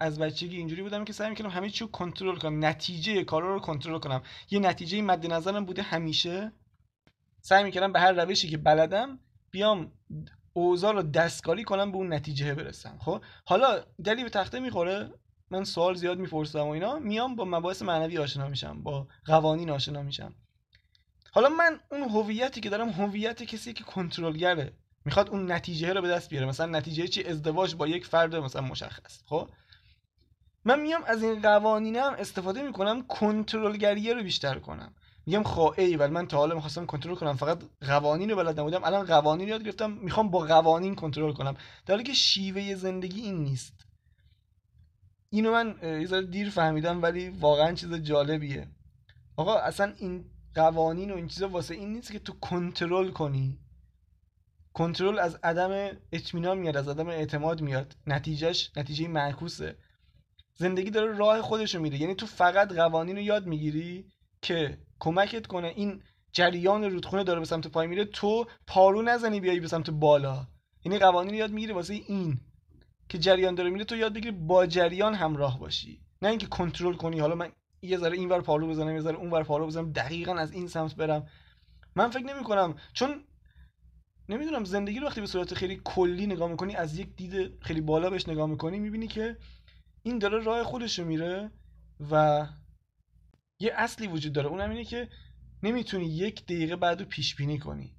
از 0.00 0.18
بچگی 0.18 0.56
اینجوری 0.56 0.82
بودم 0.82 1.04
که 1.04 1.12
سعی 1.12 1.30
می‌کنم 1.30 1.50
همه 1.50 1.70
چی 1.70 1.84
رو 1.84 1.90
کنترل 1.90 2.36
کنم. 2.36 2.64
نتیجه 2.64 3.24
کارا 3.24 3.54
رو 3.54 3.60
کنترل 3.60 3.98
کنم. 3.98 4.22
یه 4.50 4.58
نتیجه 4.58 5.02
مد 5.02 5.32
نظرم 5.32 5.64
بوده 5.64 5.82
همیشه. 5.82 6.52
سعی 7.40 7.64
می‌کردم 7.64 7.92
به 7.92 8.00
هر 8.00 8.12
روشی 8.12 8.48
که 8.48 8.56
بلدم 8.56 9.18
بیام 9.50 9.92
اوضاع 10.52 10.92
رو 10.92 11.02
دستکاری 11.02 11.64
کنم 11.64 11.92
به 11.92 11.96
اون 11.96 12.12
نتیجه 12.12 12.54
برسم. 12.54 12.98
خب؟ 13.00 13.24
حالا 13.44 13.84
دلی 14.04 14.22
به 14.22 14.30
تخته 14.30 14.60
می‌خوره. 14.60 15.10
من 15.50 15.64
سوال 15.64 15.94
زیاد 15.94 16.18
می‌پرسم 16.18 16.58
و 16.58 16.68
اینا. 16.68 16.98
میام 16.98 17.36
با 17.36 17.44
مباحث 17.44 17.82
معنوی 17.82 18.18
آشنا 18.18 18.48
میشم. 18.48 18.82
با 18.82 19.06
قوانین 19.24 19.70
آشنا 19.70 20.02
میشم. 20.02 20.34
حالا 21.32 21.48
من 21.48 21.80
اون 21.90 22.02
هویتی 22.02 22.60
که 22.60 22.70
دارم 22.70 22.88
هویت 22.88 23.42
کسی 23.42 23.72
که 23.72 23.84
کنترلگره 23.84 24.72
می‌خواد 25.04 25.30
اون 25.30 25.52
نتیجه 25.52 25.92
رو 25.92 26.02
به 26.02 26.08
دست 26.08 26.30
بیاره. 26.30 26.46
مثلا 26.46 26.66
نتیجه 26.66 27.08
چی؟ 27.08 27.24
ازدواج 27.24 27.74
با 27.74 27.86
یک 27.86 28.06
فرد 28.06 28.36
مثلا 28.36 28.62
مشخص. 28.62 29.22
خب؟ 29.26 29.50
من 30.64 30.80
میام 30.80 31.02
از 31.06 31.22
این 31.22 31.42
قوانینم 31.42 32.14
استفاده 32.18 32.62
می‌کنم 32.62 33.02
کنترلگریه 33.02 34.14
رو 34.14 34.22
بیشتر 34.22 34.58
کنم. 34.58 34.94
میگم 35.26 35.42
خب 35.42 35.74
ولی 35.78 36.12
من 36.12 36.26
تا 36.26 36.36
حالا 36.36 36.54
می‌خواستم 36.54 36.86
کنترل 36.86 37.14
کنم 37.14 37.36
فقط 37.36 37.62
قوانین 37.80 38.30
رو 38.30 38.36
بلد 38.36 38.60
نبودم 38.60 38.84
الان 38.84 39.06
قوانین 39.06 39.48
یاد 39.48 39.62
گرفتم 39.62 39.90
می‌خوام 39.90 40.30
با 40.30 40.38
قوانین 40.38 40.94
کنترل 40.94 41.32
کنم. 41.32 41.56
در 41.86 41.94
حالی 41.94 42.04
که 42.04 42.12
شیوه 42.12 42.74
زندگی 42.74 43.20
این 43.20 43.44
نیست. 43.44 43.86
اینو 45.30 45.52
من 45.52 45.78
یه 45.82 46.06
ذره 46.06 46.26
دیر 46.26 46.50
فهمیدم 46.50 47.02
ولی 47.02 47.28
واقعا 47.28 47.72
چیز 47.72 47.94
جالبیه. 47.94 48.68
آقا 49.36 49.58
اصلا 49.58 49.94
این 49.98 50.24
قوانین 50.54 51.10
و 51.10 51.14
این 51.14 51.28
چیزا 51.28 51.48
واسه 51.48 51.74
این 51.74 51.92
نیست 51.92 52.12
که 52.12 52.18
تو 52.18 52.32
کنترل 52.40 53.10
کنی. 53.10 53.58
کنترل 54.72 55.18
از 55.18 55.38
عدم 55.42 55.96
اطمینان 56.12 56.58
میاد 56.58 56.76
از 56.76 56.88
عدم 56.88 57.08
اعتماد 57.08 57.60
میاد. 57.60 57.96
نتیجهش 58.06 58.70
نتیجه 58.76 59.08
معکوسه. 59.08 59.76
زندگی 60.54 60.90
داره 60.90 61.16
راه 61.16 61.42
خودشو 61.42 61.80
میره 61.80 62.00
یعنی 62.00 62.14
تو 62.14 62.26
فقط 62.26 62.72
قوانین 62.72 63.16
رو 63.16 63.22
یاد 63.22 63.46
می‌گیری 63.46 64.04
که 64.42 64.78
کمکت 64.98 65.46
کنه 65.46 65.68
این 65.68 66.02
جریان 66.32 66.84
رودخونه 66.84 67.24
داره 67.24 67.40
به 67.40 67.46
سمت 67.46 67.66
پای 67.66 67.86
میره 67.86 68.04
تو 68.04 68.46
پارو 68.66 69.02
نزنی 69.02 69.40
بیای 69.40 69.60
به 69.60 69.68
سمت 69.68 69.90
بالا. 69.90 70.46
یعنی 70.84 70.98
قوانین 70.98 71.34
یاد 71.34 71.50
می‌گیری 71.50 71.72
واسه 71.72 71.94
این 71.94 72.40
که 73.08 73.18
جریان 73.18 73.54
داره 73.54 73.70
میره 73.70 73.84
تو 73.84 73.96
یاد 73.96 74.14
بگیری 74.14 74.30
با 74.30 74.66
جریان 74.66 75.14
همراه 75.14 75.58
باشی. 75.58 76.00
نه 76.22 76.28
اینکه 76.28 76.46
کنترل 76.46 76.94
کنی 76.94 77.20
حالا 77.20 77.34
من 77.34 77.52
یه 77.82 77.98
ذره 77.98 78.16
اینور 78.16 78.40
پارو 78.40 78.68
بزنم 78.68 78.94
یه 78.94 79.00
ذره 79.00 79.16
اونور 79.16 79.42
پارو 79.42 79.66
بزنم 79.66 79.92
دقیقا 79.92 80.34
از 80.34 80.52
این 80.52 80.68
سمت 80.68 80.94
برم. 80.94 81.26
من 81.96 82.10
فکر 82.10 82.24
نمی 82.24 82.44
کنم 82.44 82.74
چون 82.92 83.24
نمی‌دونم 84.28 84.64
زندگی 84.64 84.98
رو 85.00 85.06
وقتی 85.06 85.20
به 85.20 85.26
صورت 85.26 85.54
خیلی 85.54 85.80
کلی 85.84 86.26
نگاه 86.26 86.50
می‌کنی 86.50 86.76
از 86.76 86.98
یک 86.98 87.16
دید 87.16 87.62
خیلی 87.62 87.80
بالا 87.80 88.10
بهش 88.10 88.28
نگاه 88.28 88.46
می‌کنی 88.46 88.78
می‌بینی 88.78 89.06
که 89.06 89.36
این 90.02 90.18
داره 90.18 90.42
راه 90.42 90.64
خودش 90.64 90.98
رو 90.98 91.04
میره 91.04 91.50
و 92.10 92.46
یه 93.58 93.72
اصلی 93.74 94.06
وجود 94.06 94.32
داره. 94.32 94.48
اونم 94.48 94.70
اینه 94.70 94.84
که 94.84 95.08
نمی‌تونی 95.62 96.06
یک 96.06 96.44
دقیقه 96.44 96.76
بعد 96.76 97.00
رو 97.00 97.06
پیش 97.06 97.34
بینی 97.34 97.58
کنی. 97.58 97.96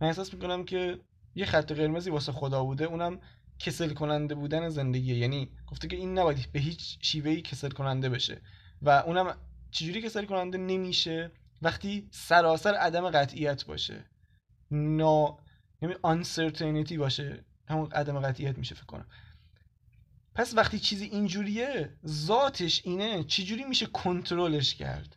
من 0.00 0.06
احساس 0.06 0.34
می‌کنم 0.34 0.64
که 0.64 1.00
یه 1.34 1.46
خط 1.46 1.72
قرمزی 1.72 2.10
واسه 2.10 2.32
خدا 2.32 2.64
بوده 2.64 2.84
اونم 2.84 3.20
کسل 3.58 3.94
کننده 3.94 4.34
بودن 4.34 4.68
زندگیه. 4.68 5.16
یعنی 5.18 5.52
گفته 5.66 5.88
که 5.88 5.96
این 5.96 6.18
نباید 6.18 6.52
به 6.52 6.60
هیچ 6.60 6.98
شیوهی 7.02 7.42
کسل 7.42 7.70
کننده 7.70 8.08
بشه 8.08 8.42
و 8.82 8.90
اونم 8.90 9.36
چجوری 9.70 10.02
کسل 10.02 10.24
کننده 10.24 10.58
نمیشه؟ 10.58 11.32
وقتی 11.62 12.08
سراسر 12.10 12.74
عدم 12.74 13.10
قطعیت 13.10 13.64
باشه. 13.64 14.04
نا 14.70 15.38
یعنی 15.82 15.94
uncertainty 15.94 16.98
باشه. 16.98 17.44
همون 17.68 17.92
عدم 17.92 18.20
قطعیت 18.20 18.58
میشه 18.58 18.74
فکر 18.74 18.86
کنم. 18.86 19.06
پس 20.34 20.54
وقتی 20.54 20.78
چیزی 20.78 21.04
اینجوریه 21.04 21.90
ذاتش 22.06 22.82
اینه 22.84 23.24
چجوری 23.24 23.64
میشه 23.64 23.86
کنترلش 23.86 24.74
کرد. 24.74 25.16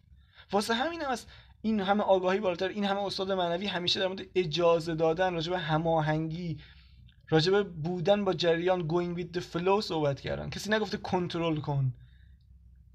واسه 0.51 0.73
همین 0.73 1.01
هم 1.01 1.09
از 1.09 1.25
این 1.61 1.79
همه 1.79 2.03
آگاهی 2.03 2.39
بالاتر 2.39 2.67
این 2.67 2.85
همه 2.85 3.03
استاد 3.03 3.31
معنوی 3.31 3.67
همیشه 3.67 3.99
در 3.99 4.07
مورد 4.07 4.21
اجازه 4.35 4.95
دادن 4.95 5.33
راجع 5.33 5.51
به 5.51 5.59
هماهنگی 5.59 6.57
راجع 7.29 7.51
به 7.51 7.63
بودن 7.63 8.25
با 8.25 8.33
جریان 8.33 8.87
going 8.87 9.19
with 9.19 9.37
the 9.37 9.41
flow 9.41 9.79
صحبت 9.81 10.21
کردن. 10.21 10.49
کسی 10.49 10.69
نگفته 10.69 10.97
کنترل 10.97 11.59
کن. 11.59 11.93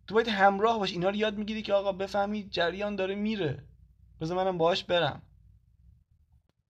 تو 0.07 0.15
باید 0.15 0.29
همراه 0.29 0.79
باش. 0.79 0.93
اینا 0.93 1.09
رو 1.09 1.15
یاد 1.15 1.39
می‌گیری 1.39 1.63
که 1.63 1.73
آقا 1.73 1.93
بفهمی 1.93 2.49
جریان 2.51 2.97
داره 2.97 3.15
میره. 3.15 3.65
بذار 4.21 4.45
منم 4.45 4.59
باهاش 4.59 4.85
برم. 4.85 5.23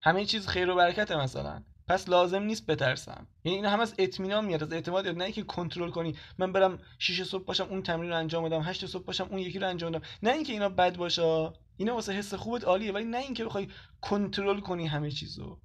همه 0.03 0.25
چیز 0.25 0.47
خیر 0.47 0.71
و 0.71 0.75
برکته 0.75 1.17
مثلا. 1.17 1.63
پس 1.89 2.09
لازم 2.09 2.43
نیست 2.43 2.67
بترسم. 2.67 3.27
یعنی 3.45 3.57
اینا 3.57 3.71
هم 3.71 3.81
از 3.81 3.95
اطمینان 3.99 4.45
میاد 4.45 4.63
از 4.63 4.73
اعتماد 4.73 5.07
یاد 5.07 5.17
نه 5.17 5.25
اینکه 5.25 5.43
کنترل 5.43 5.91
کنی. 5.91 6.17
من 6.39 6.53
برم 6.53 6.79
6 6.99 7.23
صبح 7.23 7.45
باشم 7.45 7.65
اون 7.65 7.83
تمرین 7.83 8.11
رو 8.11 8.17
انجام 8.17 8.45
بدم. 8.45 8.63
8 8.63 8.87
صبح 8.87 9.05
باشم 9.05 9.29
اون 9.31 9.39
یکی 9.39 9.59
رو 9.59 9.69
انجام 9.69 9.93
بدم. 9.93 10.05
نه 10.23 10.33
اینکه 10.33 10.53
اینا 10.53 10.69
بد 10.69 10.97
باشه. 10.97 11.53
اینا 11.77 11.95
واسه 11.95 12.13
حس 12.13 12.35
خوبت 12.35 12.65
عالیه 12.65 12.93
ولی 12.93 13.05
نه 13.05 13.19
اینکه 13.19 13.45
بخوای 13.45 13.69
کنترل 14.01 14.61
کنی 14.61 14.87
همه 14.87 15.11
چیزو. 15.11 15.61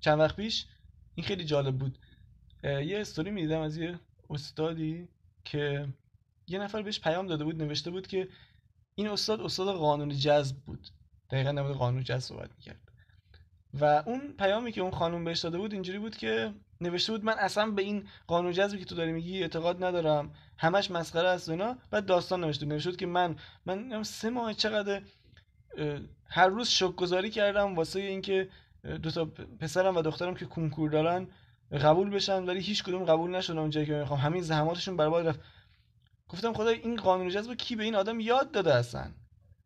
چند 0.00 0.18
وقت 0.18 0.36
پیش؟ 0.36 0.66
این 1.14 1.26
خیلی 1.26 1.44
جالب 1.44 1.78
بود. 1.78 1.98
یه 2.64 2.98
استوری 3.00 3.30
می‌دیدم 3.30 3.60
از 3.60 3.76
یه 3.76 4.00
استادی 4.30 5.08
که 5.44 5.88
یه 6.46 6.58
نفر 6.58 6.82
بهش 6.82 7.00
پیام 7.00 7.26
داده 7.26 7.44
بود 7.44 7.62
نوشته 7.62 7.90
بود 7.90 8.06
که 8.06 8.28
این 8.94 9.08
استاد 9.08 9.40
استاد 9.40 9.76
قانون 9.76 10.08
جذب 10.08 10.56
بود. 10.56 10.88
دقیقا 11.30 11.52
نبود 11.52 11.76
قانون 11.76 12.04
جذب 12.04 12.18
صحبت 12.18 12.50
می‌کرد. 12.56 12.89
و 13.74 14.02
اون 14.06 14.34
پیامی 14.38 14.72
که 14.72 14.80
اون 14.80 14.90
خانم 14.90 15.24
بهش 15.24 15.38
داده 15.38 15.58
بود 15.58 15.72
اینجوری 15.72 15.98
بود 15.98 16.16
که 16.16 16.54
نوشته 16.80 17.12
بود 17.12 17.24
من 17.24 17.34
اصلا 17.38 17.70
به 17.70 17.82
این 17.82 18.08
قانون 18.26 18.52
جذبی 18.52 18.78
که 18.78 18.84
تو 18.84 18.94
داری 18.94 19.12
میگی 19.12 19.42
اعتقاد 19.42 19.84
ندارم. 19.84 20.30
همش 20.58 20.90
مسخره 20.90 21.28
است 21.28 21.48
و 21.48 21.52
اینا. 21.52 21.76
بعد 21.90 22.06
داستان 22.06 22.40
نوشته 22.40 22.66
نوشته 22.66 22.92
که 22.92 23.06
من 23.06 23.36
من 23.66 24.02
سه 24.02 24.30
ماه 24.30 24.54
چقدر 24.54 25.02
هر 26.28 26.48
روز 26.48 26.68
شک 26.68 26.96
گذاری 26.96 27.30
کردم 27.30 27.74
واسه 27.74 28.00
اینکه 28.00 28.48
دو 29.02 29.10
تا 29.10 29.24
پسرم 29.60 29.96
و 29.96 30.02
دخترم 30.02 30.34
که 30.34 30.44
کنکور 30.46 30.90
دارن 30.90 31.28
قبول 31.72 32.10
بشن 32.10 32.44
ولی 32.44 32.60
هیچ 32.60 32.84
کدوم 32.84 33.04
قبول 33.04 33.30
نشدن 33.30 33.58
اونجایی 33.58 33.86
که 33.86 33.92
می‌خوام. 33.92 34.20
همین 34.20 34.42
زحماتشون 34.42 34.96
برباد 34.96 35.26
رفت. 35.26 35.40
گفتم 36.28 36.52
خدا 36.52 36.68
این 36.68 36.96
قانون 36.96 37.28
جذب 37.28 37.54
کی 37.54 37.76
به 37.76 37.84
این 37.84 37.94
آدم 37.94 38.20
یاد 38.20 38.50
داده 38.50 38.74
اصلا؟ 38.74 39.10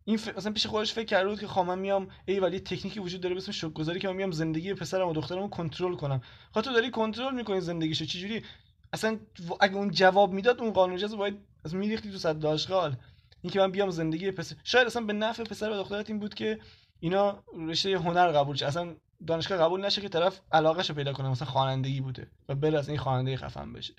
این 0.04 0.16
ف... 0.16 0.36
مثلا 0.36 0.52
پیش 0.52 0.66
خودش 0.66 0.92
فکر 0.92 1.04
کرده 1.04 1.28
بود 1.28 1.40
که 1.40 1.46
خب 1.46 1.60
من 1.60 1.78
میام 1.78 2.08
ای 2.26 2.40
ولی 2.40 2.60
تکنیکی 2.60 3.00
وجود 3.00 3.20
داره 3.20 3.34
به 3.34 3.48
اسم 3.48 3.98
که 3.98 4.08
من 4.08 4.16
میام 4.16 4.30
زندگی 4.30 4.74
پسرم 4.74 5.08
و 5.08 5.12
دخترمو 5.12 5.48
کنترل 5.48 5.94
کنم. 5.96 6.20
خب 6.54 6.60
تو 6.60 6.72
داری 6.72 6.90
کنترل 6.90 7.34
می‌کنی 7.34 7.60
زندگیشو 7.60 8.04
چجوری؟ 8.04 8.44
اصلا 8.92 9.18
اگه 9.60 9.74
اون 9.74 9.90
جواب 9.90 10.32
می‌داد 10.32 10.60
اون 10.60 10.72
قانون 10.72 10.96
جذب 10.96 11.18
باید 11.18 11.38
از 11.64 11.74
میریختی 11.74 12.10
تو 12.10 12.18
صد 12.18 12.38
داشغال 12.38 12.96
اینکه 13.42 13.58
من 13.58 13.70
بیام 13.70 13.90
زندگی 13.90 14.30
پسر 14.30 14.56
شاید 14.64 14.86
اصلا 14.86 15.02
به 15.02 15.12
نفع 15.12 15.44
پسر 15.44 15.70
و 15.70 15.74
دخترت 15.74 16.10
این 16.10 16.18
بود 16.18 16.34
که 16.34 16.58
اینا 17.00 17.44
رشته 17.58 17.98
هنر 17.98 18.32
قبول 18.32 18.56
شه. 18.56 18.66
اصلا 18.66 18.94
دانشگاه 19.26 19.58
قبول 19.58 19.84
نشه 19.84 20.00
که 20.00 20.08
طرف 20.08 20.40
علاقهش 20.52 20.88
رو 20.88 20.94
پیدا 20.96 21.12
کنه 21.12 21.28
مثلا 21.28 21.48
خوانندگی 21.48 22.00
بوده 22.00 22.30
و 22.48 22.54
بل 22.54 22.76
از 22.76 22.88
این 22.88 22.98
خواننده 22.98 23.36
خفن 23.36 23.72
بشه. 23.72 23.94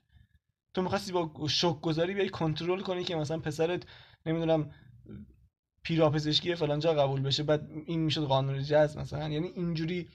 تو 0.74 0.82
می‌خواستی 0.82 1.12
با 1.12 1.48
شوک 1.48 1.82
گذاری 1.82 2.13
بیای 2.13 2.30
کنترل 2.30 2.82
کنی 2.82 3.04
که 3.04 3.15
مثلا 3.15 3.39
پسرت 3.39 3.84
نمی‌دونم 4.26 4.72
پیراپزشکی 5.86 6.56
فلان 6.56 6.80
جا 6.80 6.93
قبول 6.93 7.21
بشه 7.21 7.43
بعد 7.43 7.69
این 7.86 8.00
می‌شد 8.00 8.24
قانون 8.24 8.63
جذب 8.63 9.00
مثلا. 9.00 9.30
یعنی 9.30 9.48
اینجوری 9.48 10.10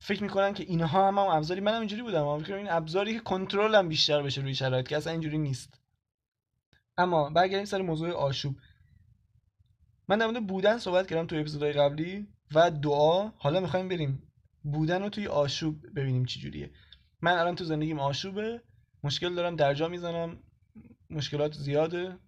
فکر 0.00 0.22
می‌کنن 0.22 0.54
که 0.54 0.64
اینها 0.64 1.08
هم, 1.08 1.18
هم 1.18 1.28
ابزاری. 1.28 1.60
منم 1.60 1.78
اینجوری 1.78 2.02
بودم. 2.02 2.38
فکر 2.38 2.54
این 2.54 2.70
ابزاری 2.70 3.14
که 3.14 3.20
کنترلم 3.20 3.88
بیشتر 3.88 4.22
بشه 4.22 4.40
روی 4.40 4.54
شرایط 4.54 4.88
که 4.88 4.96
اصلا 4.96 5.12
اینجوری 5.12 5.38
نیست. 5.38 5.80
اما 6.98 7.30
برگردیم 7.30 7.64
سر 7.64 7.82
موضوع 7.82 8.10
آشوب. 8.10 8.56
من 10.08 10.18
در 10.18 10.40
بودن 10.40 10.78
صحبت 10.78 11.06
کردم 11.06 11.26
توی 11.26 11.38
اپیزودهای 11.38 11.72
قبلی 11.72 12.26
و 12.54 12.70
دعا. 12.70 13.30
حالا 13.36 13.60
می‌خوایم 13.60 13.88
بریم 13.88 14.22
بودن 14.64 15.02
رو 15.02 15.08
توی 15.08 15.26
آشوب 15.26 15.86
ببینیم 15.96 16.24
چی 16.24 16.40
جوریه. 16.40 16.70
من 17.20 17.38
الان 17.38 17.54
تو 17.54 17.64
زندگیم 17.64 18.00
آشوبه. 18.00 18.62
مشکل 19.04 19.34
دارم 19.34 19.56
درجا 19.56 19.88
می‌زنم. 19.88 20.38
مشکلات 21.10 21.54
زیاده. 21.54 22.18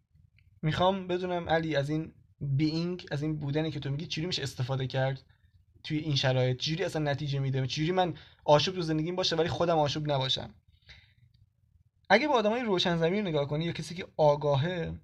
می‌خوام 0.62 1.07
بدونم 1.07 1.48
علی 1.48 1.76
از 1.76 1.90
این 1.90 2.12
بینگ 2.40 3.07
از 3.11 3.22
این 3.22 3.37
بودنی 3.37 3.70
که 3.70 3.81
تو 3.81 3.90
میگی 3.90 4.07
چجوری 4.07 4.27
میشه 4.27 4.42
استفاده 4.42 4.87
کرد 4.87 5.22
توی 5.85 5.98
این 5.98 6.16
شرایط؟ 6.16 6.57
چجوری 6.57 6.85
اصلا 6.85 7.03
نتیجه 7.03 7.38
میده؟ 7.38 7.66
چجوری 7.66 7.92
من 7.92 8.14
آشوب 8.44 8.74
تو 8.74 8.83
زندگیم 8.83 9.16
باشه 9.16 9.37
ولی 9.37 9.48
خودم 9.48 9.79
آشوب 9.79 10.12
نباشم؟ 10.12 10.55
اگه 12.09 12.29
به 12.29 12.35
آدمای 12.35 12.62
روشن 12.62 12.96
زمین 12.96 13.27
نگاه 13.27 13.48
کنی 13.48 13.64
یا 13.64 13.72
کسی 13.72 13.94
که 13.94 14.07
آگاهه 14.16 14.94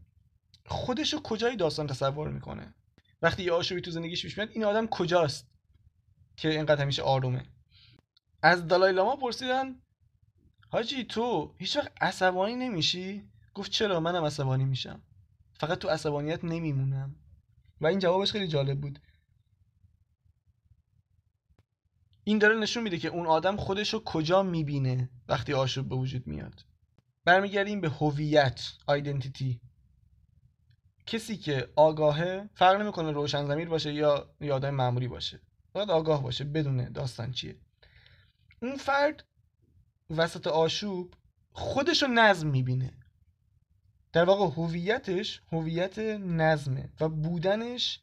خودشو 0.66 1.22
کجای 1.22 1.56
داستان 1.56 1.86
تصور 1.86 2.28
می‌کنه؟ 2.28 2.74
وقتی 3.22 3.42
یه 3.42 3.52
آشوبی 3.52 3.80
تو 3.80 3.90
زندگیش 3.90 4.22
پیش 4.22 4.38
میاد 4.38 4.50
این 4.52 4.64
آدم 4.64 4.86
کجاست 4.86 5.46
که 6.36 6.48
اینقدر 6.48 6.82
همیشه 6.82 7.02
آرومه؟ 7.02 7.44
از 8.42 8.66
دالای 8.66 8.92
لاما 8.92 9.16
پرسیدن 9.16 9.74
حاجی 10.68 11.04
تو 11.04 11.54
هیچ 11.58 11.76
وقت 11.76 11.92
عصبانی 12.00 12.54
نمیشی؟ 12.54 13.28
گفت 13.54 13.70
چرا؟ 13.70 14.00
منم 14.00 14.24
عصبانی 14.24 14.64
میشم. 14.64 15.02
فقط 15.60 15.78
تو 15.78 15.88
عصبانیت 15.88 16.44
نمیمونم. 16.44 17.16
و 17.80 17.86
این 17.86 17.98
جوابش 17.98 18.32
خیلی 18.32 18.48
جالب 18.48 18.80
بود. 18.80 18.98
این 22.24 22.38
داره 22.38 22.58
نشون 22.58 22.82
میده 22.82 22.98
که 22.98 23.08
اون 23.08 23.26
آدم 23.26 23.56
خودش 23.56 23.94
رو 23.94 24.04
کجا 24.04 24.42
می‌بینه 24.42 25.10
وقتی 25.28 25.52
آشوب 25.52 25.88
به 25.88 25.94
وجود 25.94 26.26
میاد. 26.26 26.64
برمیگردیم 27.24 27.80
به 27.80 27.88
هویت 27.88 28.72
آیدنتیتی 28.86 29.60
کسی 31.06 31.36
که 31.36 31.68
آگاهه 31.76 32.50
فرق 32.54 32.80
نمی‌کنه 32.80 33.10
روشن 33.10 33.46
زمیر 33.46 33.68
باشه 33.68 33.94
یا 33.94 34.34
یادای 34.40 34.70
معمولی 34.70 35.08
باشه. 35.08 35.40
باید 35.72 35.90
آگاه 35.90 36.22
باشه 36.22 36.44
بدونه 36.44 36.90
داستان 36.90 37.32
چیه. 37.32 37.56
اون 38.62 38.76
فرد 38.76 39.24
وسط 40.10 40.46
آشوب 40.46 41.14
خودش 41.52 42.02
رو 42.02 42.08
نظم 42.08 42.48
می‌بینه. 42.48 43.03
در 44.14 44.24
واقع 44.24 44.44
هویتش 44.44 45.40
هویت 45.52 45.98
نظمه 45.98 46.88
و 47.00 47.08
بودنش 47.08 48.00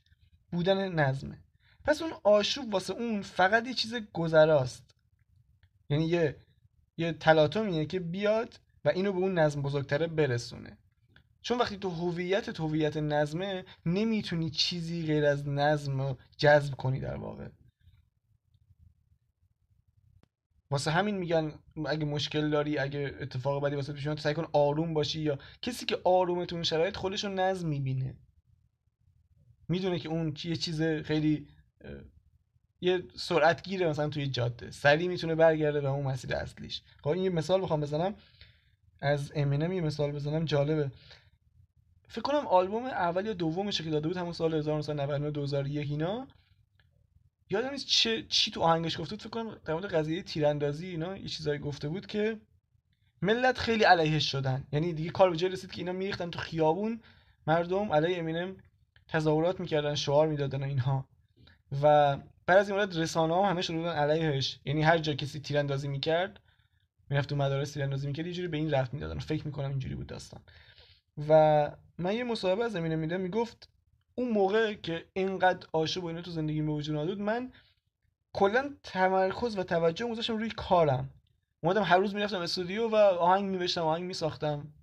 بودن 0.52 0.90
نظمه. 1.00 1.38
پس 1.86 2.02
اون 2.02 2.12
آشوب 2.24 2.74
واسه 2.74 2.94
اون 2.94 3.22
فقط 3.22 3.68
یه 3.68 3.74
چیز 3.74 3.94
گذراست. 4.14 4.96
یعنی 5.90 6.06
یه 6.06 6.36
یه 6.98 7.14
تلاطمیه 7.14 7.86
که 7.86 8.00
بیاد 8.00 8.60
و 8.86 8.90
اینو 8.90 9.14
به 9.14 9.20
اون 9.20 9.40
نظم 9.40 9.62
بزرگتره 9.62 10.08
برسونه. 10.08 10.78
چون 11.42 11.58
وقتی 11.58 11.78
تو 11.78 11.90
هویت 11.90 12.60
هویت 12.60 12.98
نظمه 12.98 13.66
نمی‌تونی 13.86 14.50
چیزی 14.50 15.06
غیر 15.06 15.26
از 15.26 15.48
نظم 15.48 16.02
رو 16.02 16.18
جذب 16.38 16.76
کنی 16.76 17.00
در 17.00 17.16
واقع. 17.16 17.48
واسه 20.72 20.92
همین 20.92 21.18
میگن 21.18 21.54
اگه 21.86 22.06
مشکل 22.06 22.50
داری 22.50 22.78
اگه 22.78 23.16
اتفاق 23.20 23.64
بدی 23.64 23.76
واسه 23.76 23.94
پیش 23.94 24.10
سعی 24.10 24.34
کن 24.34 24.48
آروم 24.54 24.94
باشی 24.94 25.22
یا 25.22 25.40
کسی 25.62 25.86
که 25.86 25.98
آرومه 26.04 26.46
تو 26.46 26.56
اون 26.56 26.64
شرایط 26.64 26.96
خودش 26.96 27.24
رو 27.24 27.34
نظم 27.34 27.68
می‌بینه. 27.68 28.16
می‌دونه 29.68 30.00
که 30.00 30.10
اون 30.10 30.34
یه 30.44 30.56
چیز 30.56 30.82
خیلی 30.82 31.48
یه 32.82 33.04
سرعت 33.16 33.64
گیره 33.64 33.90
مثلا 33.90 34.10
توی 34.10 34.28
جاده. 34.28 34.72
سریع 34.72 35.08
می‌تونه 35.08 35.36
برگرده 35.36 35.82
به 35.82 35.90
اون 35.90 36.06
مسیر 36.06 36.36
اصلیش. 36.36 36.82
خب 37.04 37.10
این 37.10 37.24
یه 37.24 37.30
مثال 37.30 37.62
بخوام 37.62 37.82
بزنم. 37.82 38.16
از 39.02 39.32
امینم 39.36 39.74
یه 39.74 39.82
مثال 39.82 40.12
بزنم 40.12 40.46
جالبه. 40.46 40.92
فکر 42.08 42.22
کنم 42.22 42.48
آلبوم 42.48 42.86
اول 42.86 43.26
یا 43.26 43.34
دومش 43.34 43.82
که 43.82 43.90
داده 43.90 44.08
بود 44.08 44.18
همون 44.18 44.34
سال 44.34 44.54
1999 44.54 45.32
2001 45.32 45.92
اینا. 45.92 46.28
یادم 47.52 47.70
نیست 47.70 47.88
چه 47.88 48.24
چی 48.24 48.52
تو 48.52 48.62
آهنگش 48.62 49.00
گفته 49.00 49.16
بود؟ 49.16 49.22
فکر 49.22 49.30
کنم 49.30 49.58
در 49.66 49.74
مورد 49.74 49.86
قضیه 49.86 50.22
تیراندازی 50.22 50.88
اینا 50.88 51.18
یه 51.18 51.28
چیزایی 51.28 51.60
گفته 51.60 51.90
بود 51.90 52.06
که 52.06 52.40
ملت 53.22 53.58
خیلی 53.58 53.84
علیهش 53.84 54.32
شدن. 54.32 54.68
یعنی 54.72 54.94
دیگه 54.94 55.10
کار 55.10 55.30
به 55.30 55.38
جای 55.38 55.50
رسید 55.50 55.72
که 55.72 55.78
اینا 55.78 55.92
میریختن 55.92 56.30
تو 56.30 56.40
خیابون 56.40 57.02
مردم 57.48 57.92
علیه 57.94 58.18
امینم 58.18 58.58
تظاهرات 59.08 59.60
می‌کردن 59.60 59.96
شعار 59.96 60.28
می‌دادن 60.28 60.64
و 60.64 60.66
اینها. 60.66 61.08
و 61.82 62.18
بعد 62.46 62.58
از 62.58 62.70
این 62.70 62.78
مورد 62.78 62.98
رسانه 62.98 63.34
ها 63.34 63.50
همه 63.50 63.62
شروع 63.62 63.90
علیهش. 63.90 64.60
یعنی 64.66 64.82
هر 64.82 64.98
جا 64.98 65.14
کسی 65.14 65.40
تیراندازی 65.40 65.88
می‌کرد 65.88 66.40
می‌رفت 67.10 67.30
تو 67.30 67.36
مدارس 67.36 67.72
تیراندازی 67.72 68.08
می‌کرد 68.08 68.28
یه 68.28 68.34
جوری 68.34 68.48
به 68.48 68.58
این 68.58 68.72
رفت 68.72 68.94
می‌دادن 68.94 69.20
فکر 69.20 69.46
می‌کنم 69.46 69.70
اینجوری 69.70 69.96
بود 69.96 70.08
داستان. 70.08 70.42
و 71.30 71.72
من 71.98 72.16
یه 72.16 72.24
مصاحبه 72.24 72.64
از 72.64 72.72
زمینه 72.72 72.96
میدم 72.96 73.22
می‌گفت 73.22 73.70
اون 74.22 74.32
موقع 74.32 74.74
که 74.74 75.06
اینقدر 75.14 75.68
عاشق 75.74 76.04
و 76.04 76.08
اینا 76.08 76.22
تو 76.22 76.32
زندگی 76.32 76.62
به 76.62 76.72
وجود 76.72 77.08
بود 77.08 77.20
من 77.20 77.52
کلا 78.34 78.74
تمرکز 78.84 79.58
و 79.58 79.64
توجه 79.64 80.08
گذاشتم 80.08 80.38
روی 80.38 80.50
کارم. 80.50 81.10
اومدم 81.64 81.84
هر 81.84 81.98
روز 81.98 82.16
می‌رفتم 82.16 82.40
استودیو 82.40 82.88
و 82.88 82.96
آهنگ 82.96 83.46
میوشتم 83.46 83.82
آهنگ 83.82 84.04
میساختم. 84.04 84.74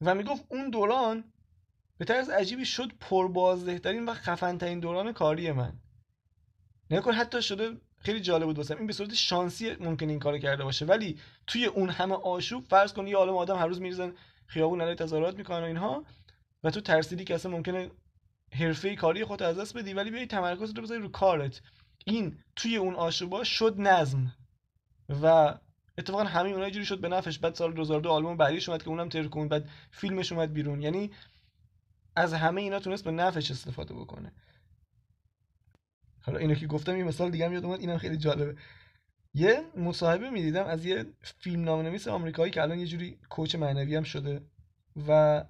و 0.00 0.14
می‌گفت 0.14 0.44
اون 0.48 0.70
دوران 0.70 1.24
به 1.98 2.04
طرز 2.04 2.28
عجیبی 2.28 2.64
شد 2.64 2.92
پربازدهترین 3.00 4.04
و 4.04 4.14
خفنترین 4.14 4.80
دوران 4.80 5.12
کاری 5.12 5.52
من. 5.52 5.72
نکن 6.90 7.12
حتی 7.12 7.42
شده 7.42 7.76
خیلی 7.98 8.20
جالب 8.20 8.44
بود 8.44 8.56
واسم. 8.58 8.76
این 8.76 8.86
به 8.86 8.92
صورت 8.92 9.14
شانسی 9.14 9.76
ممکن 9.80 10.08
این 10.08 10.18
کارو 10.18 10.38
کرده 10.38 10.64
باشه. 10.64 10.84
ولی 10.86 11.18
توی 11.46 11.66
اون 11.66 11.88
همه 11.88 12.14
آشوب 12.14 12.64
فرض 12.64 12.92
کن 12.92 13.06
یه 13.06 13.16
عالم 13.16 13.36
آدم 13.36 13.56
هر 13.56 13.66
روز 13.66 13.80
میریزن 13.80 14.12
خیابون 14.46 14.80
علیه 14.80 14.94
تظاهرات 14.94 15.38
می‌کنن 15.38 15.60
و 15.60 15.64
اینها 15.64 16.04
و 16.64 16.70
تو 16.70 16.80
ترسیدی 16.80 17.24
که 17.24 17.34
اصلا 17.34 17.52
ممکنه 17.52 17.90
حرفه 18.52 18.96
کاری 18.96 19.24
خود 19.24 19.42
از 19.42 19.58
دست 19.58 19.76
بدی 19.76 19.94
ولی 19.94 20.10
بیای 20.10 20.26
تمرکز 20.26 20.72
رو 20.76 20.82
بذاری 20.82 21.02
رو 21.02 21.08
کارت. 21.08 21.60
این 22.04 22.38
توی 22.56 22.76
اون 22.76 22.94
آشوبا 22.94 23.44
شد 23.44 23.74
نظم. 23.80 24.34
و 25.08 25.54
اتفاقا 25.98 26.24
همین 26.24 26.52
اونها 26.52 26.70
جوری 26.70 26.84
شد 26.84 27.00
به 27.00 27.08
نفعش. 27.08 27.38
بعد 27.38 27.54
سال 27.54 27.72
2002 27.72 28.10
آلبوم 28.10 28.36
بعدیش 28.36 28.68
اومد 28.68 28.82
که 28.82 28.88
اونم 28.88 29.08
ترکون 29.08 29.48
بعد 29.48 29.68
فیلمش 29.90 30.32
اومد 30.32 30.52
بیرون. 30.52 30.82
یعنی 30.82 31.10
از 32.16 32.34
همه 32.34 32.60
اینا 32.60 32.78
تونست 32.78 33.04
به 33.04 33.10
نفعش 33.10 33.50
استفاده 33.50 33.94
بکنه. 33.94 34.32
حالا 36.22 36.38
اینو 36.38 36.54
که 36.54 36.66
گفتم 36.66 36.96
یه 36.96 37.04
مثال 37.04 37.30
دیگه 37.30 37.46
هم 37.46 37.52
یاد 37.52 37.64
اومد. 37.64 37.80
اینم 37.80 37.98
خیلی 37.98 38.16
جالبه. 38.16 38.56
یه 39.34 39.64
مصاحبه 39.76 40.30
می‌دیدم 40.30 40.64
از 40.66 40.84
یه 40.84 41.06
فیلم 41.22 41.64
نامنویس 41.64 42.08
آمریکایی 42.08 42.52
که 42.52 42.62
الان 42.62 42.78
یه 42.78 42.86
جوری 42.86 43.18
کوچ 43.28 43.54
معنوی 43.54 43.96
هم 43.96 44.02
شده 44.02 44.42
و 45.08 45.44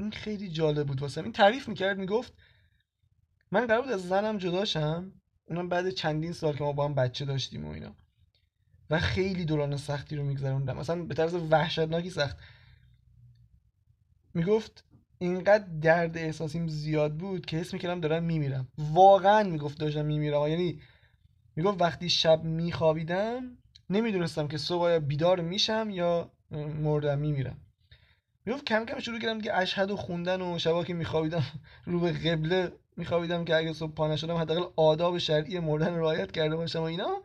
این 0.00 0.10
خیلی 0.10 0.48
جالب 0.48 0.86
بود 0.86 1.02
واسه 1.02 1.22
این 1.22 1.32
تعریف 1.32 1.68
می‌کرد 1.68 1.98
می‌گفت 1.98 2.32
من 3.50 3.66
قرار 3.66 3.82
بود 3.82 3.92
از 3.92 4.08
زنم 4.08 4.38
جداشم 4.38 5.12
اونم 5.48 5.68
بعد 5.68 5.90
چندین 5.90 6.32
سال 6.32 6.56
که 6.56 6.64
ما 6.64 6.72
با 6.72 6.84
هم 6.84 6.94
بچه 6.94 7.24
داشتیم 7.24 7.64
و 7.64 7.70
اینا. 7.70 7.96
و 8.90 8.98
خیلی 8.98 9.44
دوران 9.44 9.76
سختی 9.76 10.16
رو 10.16 10.24
میگذروندم. 10.24 10.76
مثلا 10.76 11.04
به 11.04 11.14
طرز 11.14 11.34
وحشتناکی 11.34 12.10
سخت. 12.10 12.38
می‌گفت 14.34 14.84
اینقدر 15.18 15.64
درد 15.82 16.18
احساسیم 16.18 16.68
زیاد 16.68 17.16
بود 17.16 17.46
که 17.46 17.56
حس 17.56 17.72
می‌کردم 17.72 18.00
دارم 18.00 18.24
میمیرم. 18.24 18.68
واقعا 18.78 19.42
می‌گفت 19.42 19.78
داشتم 19.78 20.04
میمیرم. 20.04 20.48
یعنی 20.48 20.80
می‌گفت 21.56 21.80
وقتی 21.80 22.08
شب 22.08 22.44
میخوابیدم 22.44 23.58
نمی‌دونستم 23.90 24.48
که 24.48 24.58
صبح 24.58 24.98
بیدار 24.98 25.40
میشم 25.40 25.90
یا 25.90 26.32
مردم 26.80 27.18
میمیرم. 27.18 27.58
می‌گفت 28.50 28.64
کم 28.64 28.84
کم 28.84 28.98
شروع 28.98 29.18
کردم 29.18 29.40
که 29.40 29.56
اشهد 29.56 29.90
و 29.90 29.96
خوندن 29.96 30.42
و 30.42 30.58
شبا 30.58 30.84
که 30.84 30.94
میخوابیدم 30.94 31.42
رو 31.86 32.00
به 32.00 32.12
قبله 32.12 32.72
میخوابیدم 32.96 33.44
که 33.44 33.56
اگه 33.56 33.72
صبح 33.72 33.92
پا 33.92 34.16
شدم 34.16 34.36
حداقل 34.36 34.72
آداب 34.76 35.18
شرعی 35.18 35.58
مردن 35.58 35.94
رعایت 35.94 36.32
کرده 36.32 36.56
باشم 36.56 36.78
و 36.78 36.82
اینا. 36.82 37.22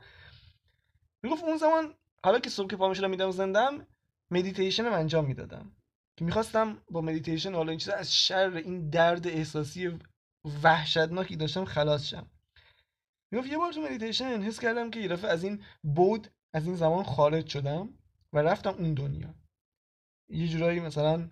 می‌گفت 1.24 1.44
اون 1.44 1.58
زمان 1.58 1.94
حالا 2.24 2.40
که 2.40 2.50
صبح 2.50 2.68
که 2.68 2.76
پا 2.76 2.90
می‌شدم 2.90 3.10
می‌دیدم 3.10 3.32
زندم 3.32 3.88
مدیتیشن 4.32 4.86
انجام 4.86 5.26
می‌دادم. 5.26 5.72
که 6.18 6.26
می‌خواستم 6.26 6.78
با 6.92 7.02
مدیتیشن 7.02 7.54
حالا 7.54 7.70
این 7.70 7.80
چیزا 7.80 7.94
از 7.94 8.16
شر 8.16 8.52
این 8.56 8.90
درد 8.90 9.28
احساسی 9.28 10.00
وحشتناکی 10.64 11.36
داشتم 11.36 11.66
خلاص 11.66 12.08
شم. 12.08 12.28
می‌گفت 13.32 13.48
یه 13.48 13.58
بار 13.58 13.74
تو 13.74 13.82
مدیتیشن 13.82 14.42
حس 14.42 14.60
کردم 14.60 14.92
که 14.92 15.00
یه 15.00 15.26
از 15.26 15.44
این 15.44 15.64
بود 15.84 16.28
از 16.54 16.66
این 16.66 16.76
زمان 16.76 17.04
خارج 17.04 17.48
شدم 17.48 17.90
و 18.34 18.40
رفتم 18.40 18.70
اون 18.70 18.94
دنیا. 18.94 19.45
یه 20.30 20.48
جورایی 20.48 20.80
مثلا 20.80 21.30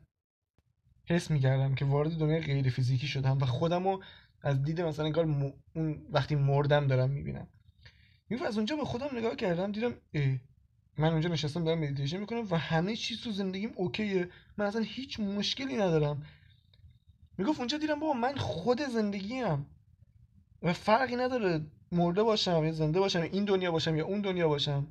حس 1.06 1.32
می‌کردم 1.32 1.75
که 1.75 1.86
وارد 1.86 2.12
دنیای 2.12 2.41
غیر 2.41 2.69
فیزیکی 2.69 3.08
شدم 3.08 3.38
و 3.38 3.45
خودمو 3.45 3.99
از 4.41 4.63
دید 4.63 4.82
مثلا 4.82 5.06
انگار 5.06 5.25
اون 5.73 6.06
وقتی 6.10 6.36
مردم 6.36 6.88
دارم 6.88 7.10
می‌بینم. 7.10 7.47
می‌گفت 8.29 8.47
از 8.47 8.58
اونجا 8.58 8.75
به 8.75 8.86
خودم 8.86 9.17
نگاه 9.17 9.36
کردم 9.36 9.71
دیدم 9.71 9.93
اه 10.13 10.38
من 10.97 11.12
اونجا 11.12 11.29
نشستم 11.29 11.63
دارم 11.63 11.79
مدیتیشن 11.79 12.17
می‌کنم 12.17 12.47
و 12.49 12.58
همه 12.58 12.95
چیز 12.95 13.21
تو 13.21 13.32
زندگیم 13.32 13.71
اوکیه. 13.75 14.29
من 14.58 14.65
اصلا 14.65 14.82
هیچ 14.82 15.19
مشکلی 15.19 15.75
ندارم. 15.75 16.25
می‌گفت 17.38 17.60
اونجا 17.60 17.77
دیدم 17.77 17.99
بابا 17.99 18.13
من 18.13 18.36
خود 18.36 18.82
زندگیم. 18.82 19.65
و 20.62 20.73
فرقی 20.73 21.15
نداره 21.15 21.62
مرده 21.91 22.23
باشم 22.23 22.63
یا 22.63 22.71
زنده 22.71 22.99
باشم 22.99 23.21
این 23.21 23.45
دنیا 23.45 23.71
باشم 23.71 23.95
یا 23.95 24.06
اون 24.06 24.21
دنیا 24.21 24.47
باشم. 24.47 24.88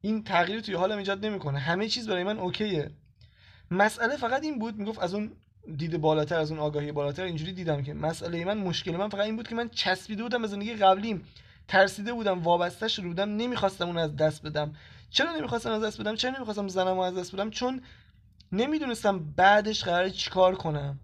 این 0.00 0.24
تغییر 0.24 0.60
توی 0.60 0.74
حالم 0.74 0.98
ایجاد 0.98 1.26
نمی‌کنه. 1.26 1.58
همه 1.58 1.88
چیز 1.88 2.08
برای 2.08 2.24
من 2.24 2.38
اوکیه. 2.38 2.90
مسئله 3.70 4.16
فقط 4.16 4.42
این 4.42 4.58
بود 4.58 4.76
می‌گفت 4.76 4.98
از 4.98 5.14
اون 5.14 5.32
دید 5.76 5.96
بالاتر 6.00 6.38
از 6.38 6.50
اون 6.50 6.60
آگاهی 6.60 6.92
بالاتر 6.92 7.22
اینجوری 7.22 7.52
دیدم 7.52 7.82
که 7.82 7.94
مسئله 7.94 8.44
من 8.44 8.58
مشکل 8.58 8.96
من 8.96 9.08
فقط 9.08 9.24
این 9.24 9.36
بود 9.36 9.48
که 9.48 9.54
من 9.54 9.68
چسبیده 9.68 10.22
بودم 10.22 10.42
به 10.42 10.48
زندگی 10.48 10.74
قبلیم. 10.74 11.22
ترسیده 11.68 12.12
بودم 12.12 12.42
وابسته 12.42 12.88
شده 12.88 13.06
بودم 13.06 13.36
نمی‌خواستم 13.36 13.86
اون 13.86 13.98
از 13.98 14.16
دست 14.16 14.42
بدم. 14.42 14.72
چرا 15.10 15.36
نمی‌خواستم 15.36 15.70
از 15.70 15.82
دست 15.82 16.00
بدم؟ 16.00 16.14
چرا 16.14 16.30
نمی‌خواستم 16.36 16.68
زنم 16.68 16.98
از 16.98 17.16
دست 17.16 17.34
بدم؟ 17.34 17.50
چون 17.50 17.82
نمی‌دونستم 18.52 19.18
بعدش 19.36 19.84
قرار 19.84 20.08
چیکار 20.08 20.54
کنم. 20.54 21.00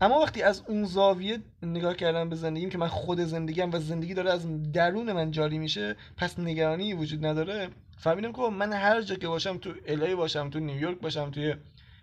اما 0.00 0.20
وقتی 0.20 0.42
از 0.42 0.62
اون 0.68 0.84
زاویه 0.84 1.38
نگاه 1.62 1.94
کردم 1.94 2.28
به 2.28 2.36
زندگیم 2.36 2.70
که 2.70 2.78
من 2.78 2.88
خود 2.88 3.20
زندگیم 3.20 3.72
و 3.72 3.78
زندگی 3.78 4.14
داره 4.14 4.32
از 4.32 4.72
درون 4.72 5.12
من 5.12 5.30
جاری 5.30 5.58
میشه 5.58 5.96
پس 6.16 6.38
نگرانی 6.38 6.94
وجود 6.94 7.26
نداره. 7.26 7.68
فهمیدم 7.96 8.32
که 8.32 8.42
من 8.42 8.72
هر 8.72 9.02
جا 9.02 9.14
که 9.14 9.28
باشم 9.28 9.58
تو 9.58 9.74
الهی 9.86 10.14
باشم 10.14 10.50
تو 10.50 10.60
نیویورک 10.60 11.00
باشم 11.00 11.30
توی 11.30 11.54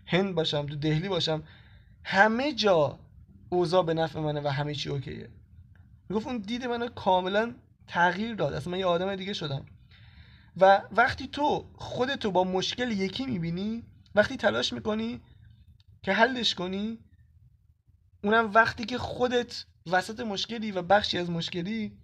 هند 0.06 0.36
باشم 0.36 0.66
تو 0.66 0.76
دهلی 0.76 1.10
باشم 1.10 1.44
همه 2.04 2.54
جا 2.54 3.00
اوضاع 3.50 3.84
به 3.84 3.94
نفع 3.94 4.20
منه 4.20 4.42
و 4.42 4.48
همه 4.48 4.76
چی 4.76 4.90
اوکیه. 4.90 5.30
می‌گفت 6.10 6.28
اون 6.28 6.38
دید 6.38 6.66
منو 6.66 6.88
کاملا 6.88 7.56
تغییر 7.88 8.36
داد. 8.36 8.54
اصلا 8.54 8.72
من 8.72 8.80
یه 8.80 8.86
آدم 8.86 9.16
دیگه 9.16 9.34
شدم. 9.34 9.66
و 10.58 10.82
وقتی 10.92 11.28
تو 11.28 11.66
خودتو 11.76 12.32
با 12.32 12.44
مشکل 12.44 12.92
یکی 12.92 13.26
می‌بینی 13.26 13.84
وقتی 14.16 14.38
تلاش 14.38 14.74
می‌کنی 14.74 15.22
که 16.02 16.14
حلش 16.14 16.56
کنی 16.56 17.00
اونم 18.24 18.52
وقتی 18.54 18.86
که 18.86 18.98
خودت 18.98 19.66
وسط 19.92 20.20
مشکلی 20.20 20.72
و 20.72 20.82
بخشی 20.82 21.18
از 21.18 21.30
مشکلی 21.30 21.98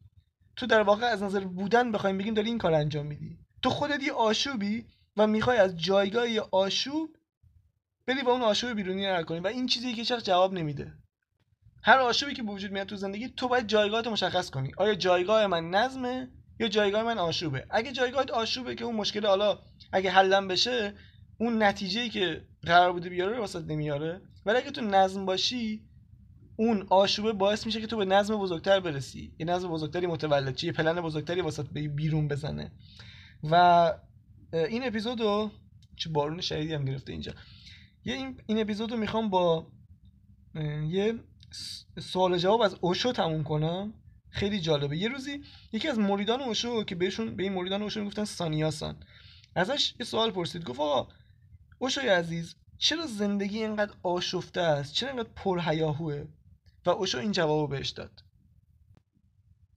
تو 0.56 0.66
در 0.66 0.82
واقع 0.82 1.06
از 1.06 1.24
نظر 1.24 1.40
بودن 1.40 1.92
بخوایم 1.92 2.18
بگیم 2.18 2.34
داری 2.34 2.50
این 2.50 2.58
کار 2.58 2.74
انجام 2.74 3.06
میدی. 3.06 3.38
تو 3.62 3.70
خودت 3.70 4.04
یه 4.04 4.14
آشوبی 4.14 4.86
و 5.18 5.28
می‌خوای 5.28 5.58
از 5.58 5.78
جایگاه 5.78 6.30
یه 6.30 6.42
آشوب 6.52 7.18
بری 8.08 8.24
با 8.24 8.32
اون 8.32 8.42
آشوب 8.42 8.74
بیرونی 8.74 9.08
رو 9.08 9.24
کنی 9.24 9.40
و 9.40 9.48
این 9.48 9.68
چیزی 9.68 9.94
که 9.94 10.04
شخص 10.04 10.24
جواب 10.24 10.54
نمیده. 10.54 10.94
هر 11.84 12.00
آشوبی 12.00 12.34
که 12.34 12.44
وجود 12.44 12.72
میاد 12.72 12.88
تو 12.88 12.96
زندگی 12.96 13.30
تو 13.30 13.48
باید 13.48 13.68
جایگاهت 13.68 14.08
مشخص 14.08 14.50
کنی. 14.50 14.72
آیا 14.78 14.96
جایگاه 14.96 15.48
من 15.48 15.70
نظمه 15.70 16.28
یا 16.60 16.68
جایگاه 16.68 17.04
من 17.04 17.18
آشوبه؟ 17.18 17.66
اگه 17.70 17.92
جایگاهت 17.92 18.32
آشوبه 18.32 18.76
که 18.76 18.86
اون 18.86 18.96
مشکل 18.96 19.26
حالا 19.26 19.60
اگه 19.92 20.12
حلم 20.12 20.48
بشه 20.48 20.94
اون 21.38 21.64
نتیجه 21.64 22.10
که 22.10 22.46
قرار 22.64 22.94
بوده 22.94 23.10
بیاره 23.10 23.34
رو 23.34 23.40
واسط 23.40 23.64
نمیاره. 23.68 24.22
ولی 24.46 24.58
اگه 24.58 24.72
تو 24.72 24.82
نظم 24.82 25.26
باشی 25.26 25.84
اون 26.56 26.88
آشوبه 26.90 27.34
باعث 27.34 27.66
میشه 27.66 27.82
که 27.82 27.88
تو 27.88 27.98
به 27.98 28.06
نظم 28.06 28.38
بزرگتر 28.38 28.80
برسی. 28.80 29.34
یه 29.40 29.46
نظم 29.46 29.68
بزرگتری 29.68 30.08
متولد 30.08 30.56
چیه 30.56 30.72
پلن 30.72 31.02
بزرگتری 31.02 31.42
واسط 31.42 31.70
بیرون 31.70 32.28
بزنه. 32.28 32.72
و 33.44 33.94
این 34.54 34.88
اپیزودو 34.88 35.52
چه 35.96 36.10
بارون 36.10 36.42
شدیدی 36.42 36.74
هم 36.74 36.86
گرفته 36.86 37.12
اینجا. 37.12 37.34
یه 38.06 38.16
این, 38.48 38.60
اپیزودو 38.60 38.98
می‌خوام 38.98 39.30
با 39.30 39.72
یه 40.88 41.14
سوال 42.00 42.38
جواب 42.38 42.62
از 42.62 42.76
اوشو 42.82 43.12
تموم 43.12 43.44
کنم. 43.44 43.94
خیلی 44.30 44.60
جالبه. 44.60 44.98
یه 44.98 45.08
روزی 45.08 45.44
یکی 45.72 45.88
از 45.88 46.00
مریدان 46.00 46.42
اوشو 46.42 46.84
که 46.84 46.96
بهشون 46.96 47.36
به 47.36 47.44
این 47.44 47.54
مریدان 47.54 47.82
اوشو 47.82 48.00
می‌گفتن 48.00 48.26
سانیاسان 48.26 49.04
ازش 49.56 49.94
یه 50.00 50.06
سوال 50.06 50.32
پرسید. 50.32 50.64
گفت 50.64 50.80
آقا 50.80 51.14
اوشوی 51.78 52.08
عزیز 52.08 52.56
چرا 52.78 53.06
زندگی 53.06 53.64
اینقدر 53.64 53.94
آشفته 54.04 54.62
است؟ 54.62 54.94
چرا 54.94 55.10
اینقدر 55.10 55.30
پرهیاهوه؟ 55.36 56.28
و 56.86 56.90
اوشو 56.90 57.18
این 57.18 57.32
جواب 57.32 57.70
بهش 57.70 57.90
داد. 57.90 58.24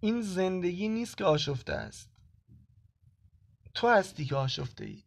این 0.00 0.20
زندگی 0.20 0.88
نیست 0.88 1.16
که 1.16 1.24
آشفته 1.24 1.72
است. 1.72 2.11
تو 3.82 3.88
هستی 3.88 4.24
که 4.24 4.36
آشفته 4.36 4.84
ای 4.84 5.02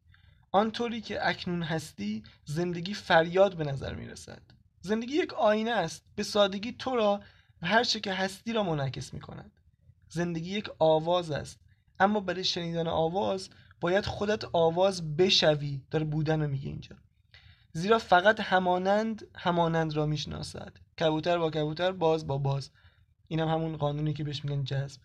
آنطوری 0.52 1.02
که 1.02 1.28
اکنون 1.30 1.64
هستی 1.64 2.24
زندگی 2.46 2.94
فریاد 2.94 3.56
به 3.56 3.64
نظر 3.64 3.96
می 3.96 4.08
رسد 4.08 4.42
زندگی 4.82 5.14
یک 5.14 5.34
آینه 5.34 5.72
است. 5.72 6.04
به 6.16 6.24
سادگی 6.24 6.72
تو 6.72 6.96
را 6.96 7.22
و 7.62 7.68
هر 7.68 7.84
چه 7.84 8.00
که 8.00 8.14
هستی 8.14 8.54
را 8.54 8.64
منعکس 8.64 9.14
می 9.14 9.20
کند 9.20 9.52
زندگی 10.10 10.52
یک 10.52 10.70
آواز 10.80 11.32
است. 11.32 11.60
اما 12.00 12.20
برای 12.20 12.44
شنیدن 12.44 12.88
آواز 12.88 13.50
باید 13.82 14.06
خودت 14.06 14.44
آواز 14.54 15.16
بشوی 15.18 15.82
داره 15.92 16.06
بودن 16.06 16.42
رو 16.42 16.48
میگه 16.48 16.70
اینجا. 16.70 16.96
زیرا 17.74 18.00
فقط 18.00 18.40
همانند 18.40 19.28
همانند 19.36 19.94
را 19.94 20.06
می‌شناسد. 20.06 20.78
کبوتر 21.00 21.38
با 21.38 21.52
کبوتر 21.52 21.92
باز 21.92 22.28
با 22.28 22.38
باز. 22.38 22.72
اینم 23.28 23.48
هم 23.48 23.54
همون 23.54 23.78
قانونی 23.78 24.14
که 24.14 24.24
بهش 24.24 24.46
میگن 24.46 24.64
جذب. 24.64 25.02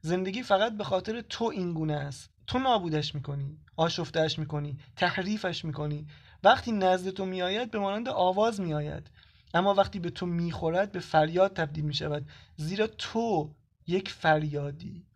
زندگی 0.00 0.42
فقط 0.42 0.72
به 0.76 0.84
خاطر 0.84 1.20
تو 1.20 1.44
این 1.44 1.74
گونه 1.74 1.94
است. 1.94 2.37
تو 2.48 2.58
نابودش 2.58 3.14
می‌کنی 3.14 3.58
آشفتهش 3.76 4.38
می‌کنی 4.38 4.78
تحریفش 4.96 5.64
می‌کنی. 5.64 6.06
وقتی 6.44 6.72
نزد 6.72 7.10
تو 7.10 7.26
میآید 7.26 7.70
به 7.70 7.78
مانند 7.78 8.08
آواز 8.08 8.60
میآید. 8.60 9.10
اما 9.54 9.74
وقتی 9.74 9.98
به 9.98 10.10
تو 10.10 10.26
می‌خورد 10.26 10.92
به 10.92 11.00
فریاد 11.00 11.52
تبدیل 11.52 11.84
می‌شود. 11.84 12.28
زیرا 12.56 12.86
تو 12.86 13.54
یک 13.86 14.10
فریادی. 14.10 15.06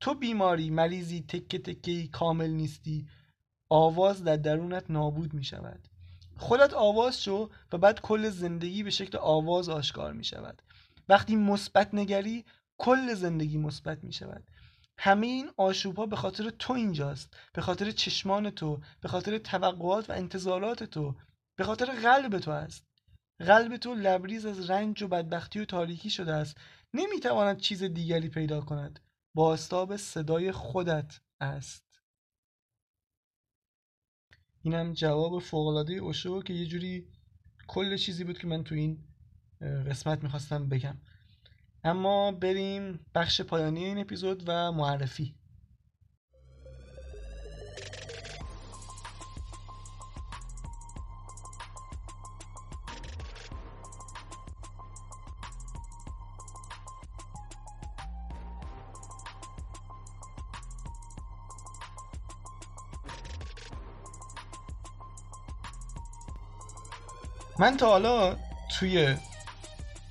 تو 0.00 0.14
بیماری 0.14 0.70
مریضی 0.70 1.24
تکه 1.28 1.58
تکه 1.58 2.08
کامل 2.08 2.50
نیستی. 2.50 3.06
آواز 3.70 4.24
در 4.24 4.36
درونت 4.36 4.90
نابود 4.90 5.34
می‌شود. 5.34 5.88
خودت 6.36 6.74
آواز 6.74 7.22
شو 7.22 7.50
و 7.72 7.78
بعد 7.78 8.00
کل 8.00 8.28
زندگی 8.28 8.82
به 8.82 8.90
شکل 8.90 9.18
آواز 9.18 9.68
آشکار 9.68 10.12
می 10.12 10.24
شود 10.24 10.62
وقتی 11.08 11.36
مثبت 11.36 11.94
نگری 11.94 12.44
کل 12.78 13.14
زندگی 13.14 13.58
مثبت 13.58 14.04
می 14.04 14.12
شود 14.12 14.44
همه 14.98 15.26
این 15.26 15.50
آشوب 15.56 15.96
ها 15.96 16.06
به 16.06 16.16
خاطر 16.16 16.50
تو 16.50 16.72
اینجاست. 16.72 17.36
به 17.52 17.62
خاطر 17.62 17.90
چشمان 17.90 18.50
تو 18.50 18.80
به 19.00 19.08
خاطر 19.08 19.38
توقعات 19.38 20.10
و 20.10 20.12
انتظارات 20.12 20.84
تو. 20.84 21.14
به 21.56 21.64
خاطر 21.64 21.86
قلب 21.86 22.38
تو 22.38 22.50
است 22.50 22.86
قلب 23.38 23.76
تو 23.76 23.94
لبریز 23.94 24.46
از 24.46 24.70
رنج 24.70 25.02
و 25.02 25.08
بدبختی 25.08 25.60
و 25.60 25.64
تاریکی 25.64 26.10
شده 26.10 26.32
است. 26.32 26.56
نمی‌تواند 26.94 27.60
چیز 27.60 27.82
دیگری 27.82 28.28
پیدا 28.28 28.60
کند. 28.60 29.00
با 29.34 29.56
صدای 29.96 30.52
خودت 30.52 31.20
است. 31.40 31.84
اینم 34.62 34.92
جواب 34.92 35.38
فوقالعاده 35.38 35.92
اوشو 35.92 36.42
که 36.42 36.52
یه 36.52 36.66
جوری 36.66 37.08
کل 37.66 37.96
چیزی 37.96 38.24
بود 38.24 38.38
که 38.38 38.46
من 38.46 38.64
تو 38.64 38.74
این 38.74 39.04
قسمت 39.60 40.22
می‌خواستم 40.22 40.68
بگم. 40.68 40.98
اما 41.84 42.32
بریم 42.32 43.06
بخش 43.14 43.40
پایانی 43.40 43.84
این 43.84 43.98
اپیزود 43.98 44.42
و 44.46 44.72
معرفی. 44.72 45.34
من 67.58 67.76
تا 67.76 67.86
حالا 67.86 68.36
توی 68.78 69.16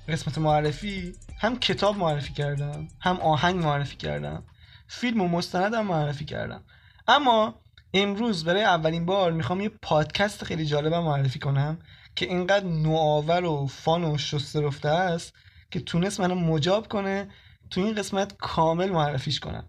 قسمت 0.08 0.38
معرفی 0.38 1.14
هم 1.38 1.58
کتاب 1.58 1.96
معرفی 1.96 2.32
کردم 2.32 2.88
هم 3.00 3.16
آهنگ 3.16 3.64
معرفی 3.64 3.96
کردم 3.96 4.42
فیلم 4.88 5.20
و 5.20 5.28
مستندم 5.28 5.86
معرفی 5.86 6.24
کردم. 6.24 6.64
اما 7.08 7.60
امروز 7.94 8.44
برای 8.44 8.62
اولین 8.62 9.06
بار 9.06 9.32
می‌خوام 9.32 9.60
یه 9.60 9.68
پادکست 9.68 10.44
خیلی 10.44 10.66
جالبم 10.66 11.02
معرفی 11.02 11.38
کنم 11.38 11.78
که 12.16 12.26
اینقدر 12.26 12.64
نوآور 12.64 13.44
و 13.44 13.66
فان 13.66 14.04
و 14.04 14.18
شسته 14.18 14.60
رفته 14.60 14.88
است 14.88 15.34
که 15.70 15.80
تونست 15.80 16.20
منو 16.20 16.34
مجاب 16.34 16.88
کنه 16.88 17.28
تو 17.70 17.80
این 17.80 17.94
قسمت 17.94 18.36
کامل 18.36 18.90
معرفیش 18.90 19.40
کنم. 19.40 19.68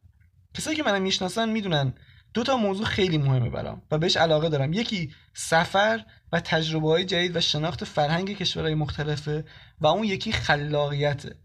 کسایی 0.53 0.77
که 0.77 0.83
منو 0.83 0.99
می‌شناسن 0.99 1.49
می‌دونن 1.49 1.93
دو 2.33 2.43
تا 2.43 2.57
موضوع 2.57 2.85
خیلی 2.85 3.17
مهمه 3.17 3.49
برام 3.49 3.81
و 3.91 3.97
بهش 3.97 4.17
علاقه 4.17 4.49
دارم. 4.49 4.73
یکی 4.73 5.13
سفر 5.33 6.05
و 6.31 6.39
تجربه 6.39 6.87
های 6.87 7.05
جدید 7.05 7.35
و 7.35 7.41
شناخت 7.41 7.83
فرهنگ 7.83 8.37
کشورهای 8.37 8.75
مختلفه 8.75 9.45
و 9.79 9.87
اون 9.87 10.03
یکی 10.03 10.31
خلاقیته. 10.31 11.35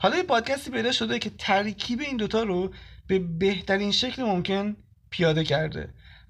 حالا 0.00 0.16
یه 0.16 0.22
پادکستی 0.22 0.70
پیدا 0.70 0.92
شده 0.92 1.18
که 1.18 1.30
ترکیب 1.38 2.00
این 2.00 2.16
دوتا 2.16 2.42
رو 2.42 2.72
به 3.06 3.18
بهترین 3.18 3.92
شکل 3.92 4.22
ممکن 4.22 4.76
پیاده 5.10 5.44
کرده 5.44 5.88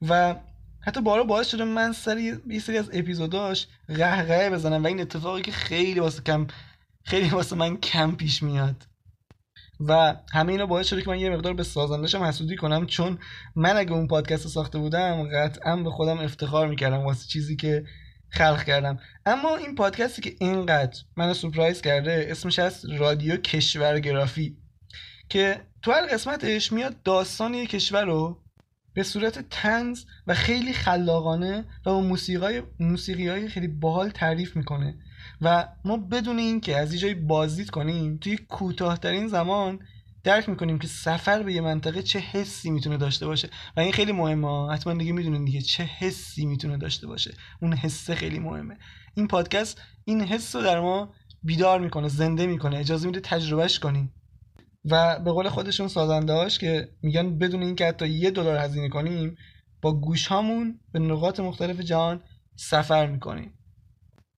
و 0.09 0.35
حتی 0.81 1.01
بارا 1.01 1.25
باعث 1.25 1.51
شده 1.51 1.65
من 1.65 1.93
سر 1.93 2.19
یه 2.19 2.59
سری 2.61 2.79
از 2.79 2.91
اپیزوداش 2.93 3.67
قهقه 3.89 4.51
بزنم 4.51 4.85
و 4.85 4.87
این 4.87 5.01
اتفاقی 5.01 5.43
که 5.43 5.53
خیلی 5.53 6.01
واسه 6.01 6.23
کم 6.23 6.47
خیلی 7.05 7.29
واسه 7.29 7.57
من 7.57 7.77
کم 7.77 8.15
پیش 8.15 8.43
میاد. 8.43 8.87
و 9.81 10.17
همه 10.33 10.53
اینا 10.53 10.67
باعث 10.67 10.87
شده 10.87 11.03
که 11.03 11.11
من 11.11 11.19
یه 11.19 11.31
مقدار 11.31 11.55
به 11.55 11.63
سازندشم 11.63 12.23
حسودی 12.23 12.57
کنم 12.57 12.87
چون 12.87 13.19
من 13.57 13.77
اگه 13.77 13.93
اون 13.93 14.07
پادکست 14.07 14.49
ساخته 14.49 14.79
بودم 14.79 15.29
قطعا 15.33 15.77
به 15.77 15.91
خودم 15.91 16.19
افتخار 16.19 16.69
می‌کردم 16.69 16.99
واسه 16.99 17.29
چیزی 17.29 17.57
که 17.57 17.85
خلق 18.35 18.65
کردم. 18.65 18.99
اما 19.27 19.57
این 19.57 19.75
پادکستی 19.75 20.23
که 20.23 20.37
اینقدر 20.41 20.99
منو 21.17 21.35
سپرایز 21.35 21.83
کرده 21.83 22.27
اسمش 22.31 22.59
هست 22.59 22.85
رادیو 22.99 23.37
کشورگرافی 23.37 24.57
که 25.29 25.61
تو 25.83 25.93
هر 25.93 26.07
قسمتش 26.07 26.73
میاد 26.73 27.03
داستان 27.03 27.55
یه 27.55 27.67
کشور 27.67 28.05
رو 28.05 28.41
به 28.95 29.03
صورت 29.03 29.49
تنز 29.51 30.05
و 30.27 30.35
خیلی 30.35 30.73
خلاقانه 30.73 31.59
و 31.59 31.91
با 31.91 32.01
موسیقی 32.01 32.63
موسیقی 32.81 33.29
های 33.29 33.49
خیلی 33.49 33.69
باحال 33.69 34.11
تعریف 34.11 34.57
می‌کنه. 34.57 34.99
و 35.41 35.69
ما 35.85 35.97
بدون 35.97 36.39
اینکه 36.39 36.77
از 36.77 36.93
یه 36.93 36.99
جایی 36.99 37.15
بازدید 37.15 37.71
کنیم 37.71 38.19
توی 38.19 38.37
کوتاهترین 38.37 39.29
زمان 39.29 39.79
درک 40.25 40.49
می‌کنیم 40.49 40.79
که 40.79 40.87
سفر 40.87 41.43
به 41.43 41.53
یه 41.53 41.61
منطقه 41.61 42.03
چه 42.03 42.19
حسی 42.19 42.71
می‌تونه 42.71 42.97
داشته 42.97 43.27
باشه. 43.27 43.49
و 43.77 43.81
این 43.81 43.93
خیلی 43.93 44.13
مهمه. 44.13 44.73
حتما 44.73 44.95
دیگه 44.95 45.13
می‌دونین 45.13 45.45
دیگه 45.45 45.61
چه 45.61 45.83
حسی 45.85 46.47
می‌تونه 46.47 46.77
داشته 46.77 47.07
باشه. 47.07 47.35
اون 47.63 47.73
حسه 47.73 48.15
خیلی 48.15 48.39
مهمه. 48.39 48.79
این 49.15 49.29
پادکست 49.29 49.83
این 50.05 50.21
حس 50.21 50.57
رو 50.57 50.63
در 50.63 50.81
ما 50.81 51.15
بیدار 51.43 51.81
می‌کنه 51.81 52.09
زنده 52.09 52.47
می‌کنه. 52.47 52.79
اجازه 52.79 53.07
میده 53.07 53.21
تجربهش 53.21 53.79
کنیم. 53.79 54.13
و 54.85 55.19
به 55.19 55.33
قول 55.33 55.49
خودشون 55.49 55.89
سازندهاش 55.89 56.59
که 56.59 56.89
میگن 57.03 57.39
بدون 57.39 57.63
اینکه 57.63 57.87
حتی 57.87 58.09
یه 58.09 58.31
دلار 58.31 58.57
هزینه 58.57 58.89
کنیم 58.89 59.37
با 59.83 59.93
گوش 59.93 60.27
هامون 60.27 60.81
به 60.93 60.99
نقاط 60.99 61.41
مختلف 61.41 61.81
جهان 61.81 62.23
سفر 62.57 63.07
می‌کنیم. 63.07 63.59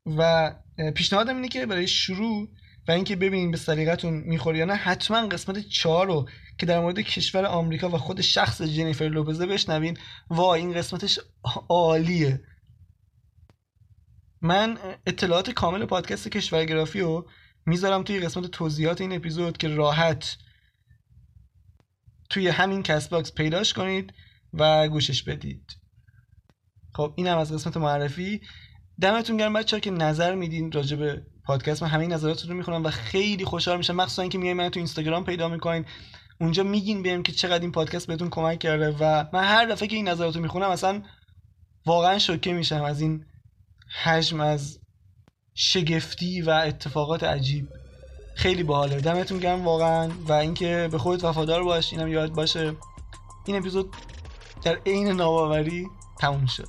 و 0.07 0.53
پیشنهادم 0.94 1.37
اینه 1.37 1.49
که 1.49 1.66
برای 1.66 1.88
شروع 1.88 2.49
و 2.88 2.92
اینکه 2.92 3.16
ببینین 3.16 3.51
به 3.51 3.57
سلیقتون 3.57 4.14
می‌خوره 4.14 4.59
یا 4.59 4.64
نه 4.64 4.75
حتما 4.75 5.29
قسمت 5.29 5.59
چهار 5.59 6.07
رو 6.07 6.29
که 6.59 6.66
در 6.66 6.81
مورد 6.81 7.01
کشور 7.01 7.46
آمریکا 7.46 7.88
و 7.88 7.99
خود 7.99 8.20
شخص 8.20 8.62
جنیفر 8.62 9.05
لوپزه 9.05 9.46
بشنوین. 9.46 9.99
وا 10.31 10.55
این 10.55 10.72
قسمتش 10.72 11.18
عالیه. 11.68 12.40
من 14.40 14.79
اطلاعات 15.07 15.51
کامل 15.51 15.85
پادکست 15.85 16.29
کشورگرافی 16.29 17.01
رو 17.01 17.31
می‌ذارم 17.66 18.03
توی 18.03 18.20
قسمت 18.20 18.46
توضیحات 18.46 19.01
این 19.01 19.12
اپیزود 19.12 19.57
که 19.57 19.68
راحت 19.68 20.37
توی 22.31 22.49
همین 22.49 22.83
Castbox 22.82 23.32
پیداش 23.33 23.72
کنید 23.72 24.14
و 24.53 24.88
گوشش 24.88 25.22
بدید. 25.22 25.77
خب 26.94 27.14
این 27.16 27.27
هم 27.27 27.38
از 27.38 27.53
قسمت 27.53 27.77
معرفی. 27.77 28.40
دمتون 29.01 29.37
گرم 29.37 29.53
بچه 29.53 29.81
که 29.81 29.90
نظر 29.90 30.35
میدین 30.35 30.72
راجع 30.72 31.16
پادکست 31.46 31.82
من 31.82 31.88
همین 31.88 32.12
نظراتتون 32.12 32.50
رو 32.50 32.56
می‌خونم 32.56 32.85
و 32.85 32.90
خیلی 32.90 33.44
خوشحال 33.44 33.76
میشم. 33.76 33.96
مخصوصا 33.96 34.22
اینکه 34.22 34.38
میای 34.38 34.54
من 34.54 34.68
تو 34.68 34.80
اینستاگرام 34.80 35.24
پیدا 35.24 35.48
می‌کنین. 35.48 35.85
اونجا 36.40 36.62
میگین 36.62 37.02
بهم 37.02 37.22
که 37.22 37.32
چقدر 37.32 37.61
این 37.61 37.72
پادکست 37.72 38.06
بهتون 38.06 38.30
کمک 38.30 38.59
کرده 38.59 38.96
و 39.00 39.24
من 39.32 39.44
هر 39.44 39.66
دفعه 39.66 39.88
که 39.88 39.96
این 39.96 40.09
نظرات 40.09 40.37
رو 40.37 40.42
می‌خونم 40.42 40.70
اصلا 40.70 41.02
واقعا 41.87 42.18
شوکه 42.18 42.52
میشم 42.52 42.82
از 42.82 43.00
این 43.00 43.24
حجم 44.02 44.40
از 44.40 44.78
شگفتی 45.54 46.42
و 46.42 46.50
اتفاقات 46.50 47.24
عجیب. 47.24 47.68
خیلی 48.35 48.62
باحاله. 48.62 49.00
دمتون 49.00 49.38
گرم 49.38 49.64
واقعا. 49.64 50.11
و 50.28 50.32
اینکه 50.32 50.88
به 50.92 50.98
خودت 50.98 51.24
وفادار 51.24 51.64
باش. 51.64 51.92
اینم 51.92 52.09
یاد 52.09 52.32
باشه. 52.32 52.76
این 53.46 53.56
اپیزود 53.56 53.94
در 54.62 54.78
عین 54.87 55.09
ناباوری 55.09 55.87
تموم 56.18 56.46
شد. 56.46 56.68